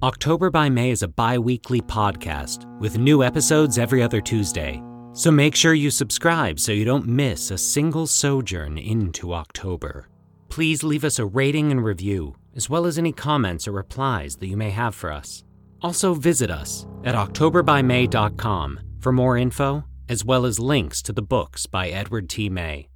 October 0.00 0.50
by 0.50 0.68
May 0.68 0.92
is 0.92 1.02
a 1.02 1.08
bi 1.08 1.36
weekly 1.36 1.80
podcast 1.80 2.64
with 2.78 3.00
new 3.00 3.24
episodes 3.24 3.76
every 3.76 4.04
other 4.04 4.20
Tuesday, 4.20 4.80
so 5.14 5.32
make 5.32 5.56
sure 5.56 5.74
you 5.74 5.90
subscribe 5.90 6.60
so 6.60 6.70
you 6.70 6.84
don't 6.84 7.08
miss 7.08 7.50
a 7.50 7.58
single 7.58 8.06
sojourn 8.06 8.78
into 8.78 9.34
October. 9.34 10.08
Please 10.48 10.84
leave 10.84 11.02
us 11.02 11.18
a 11.18 11.26
rating 11.26 11.72
and 11.72 11.82
review, 11.82 12.36
as 12.54 12.70
well 12.70 12.86
as 12.86 12.98
any 12.98 13.10
comments 13.10 13.66
or 13.66 13.72
replies 13.72 14.36
that 14.36 14.46
you 14.46 14.56
may 14.56 14.70
have 14.70 14.94
for 14.94 15.10
us. 15.10 15.42
Also, 15.82 16.14
visit 16.14 16.52
us 16.52 16.86
at 17.02 17.16
octoberbymay.com 17.16 18.78
for 19.00 19.10
more 19.10 19.36
info, 19.36 19.82
as 20.10 20.24
well 20.24 20.44
as 20.44 20.58
links 20.58 21.00
to 21.02 21.12
the 21.12 21.22
books 21.22 21.66
by 21.66 21.88
Edward 21.88 22.28
T. 22.28 22.50
May. 22.50 22.88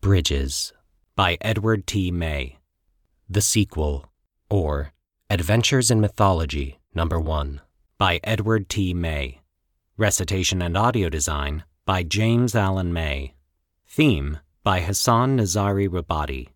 Bridges 0.00 0.72
by 1.14 1.38
Edward 1.40 1.86
T. 1.86 2.10
May. 2.10 2.58
The 3.28 3.40
sequel, 3.40 4.10
or 4.50 4.90
Adventures 5.30 5.92
in 5.92 6.00
Mythology, 6.00 6.80
Number 6.92 7.20
1, 7.20 7.60
by 7.98 8.18
Edward 8.24 8.68
T. 8.68 8.92
May. 8.92 9.42
Recitation 9.96 10.60
and 10.60 10.76
audio 10.76 11.08
design 11.08 11.62
by 11.84 12.02
James 12.02 12.56
Allen 12.56 12.92
May. 12.92 13.34
Theme 13.86 14.40
by 14.64 14.80
Hassan 14.80 15.38
Nazari 15.38 15.88
Rabadi. 15.88 16.48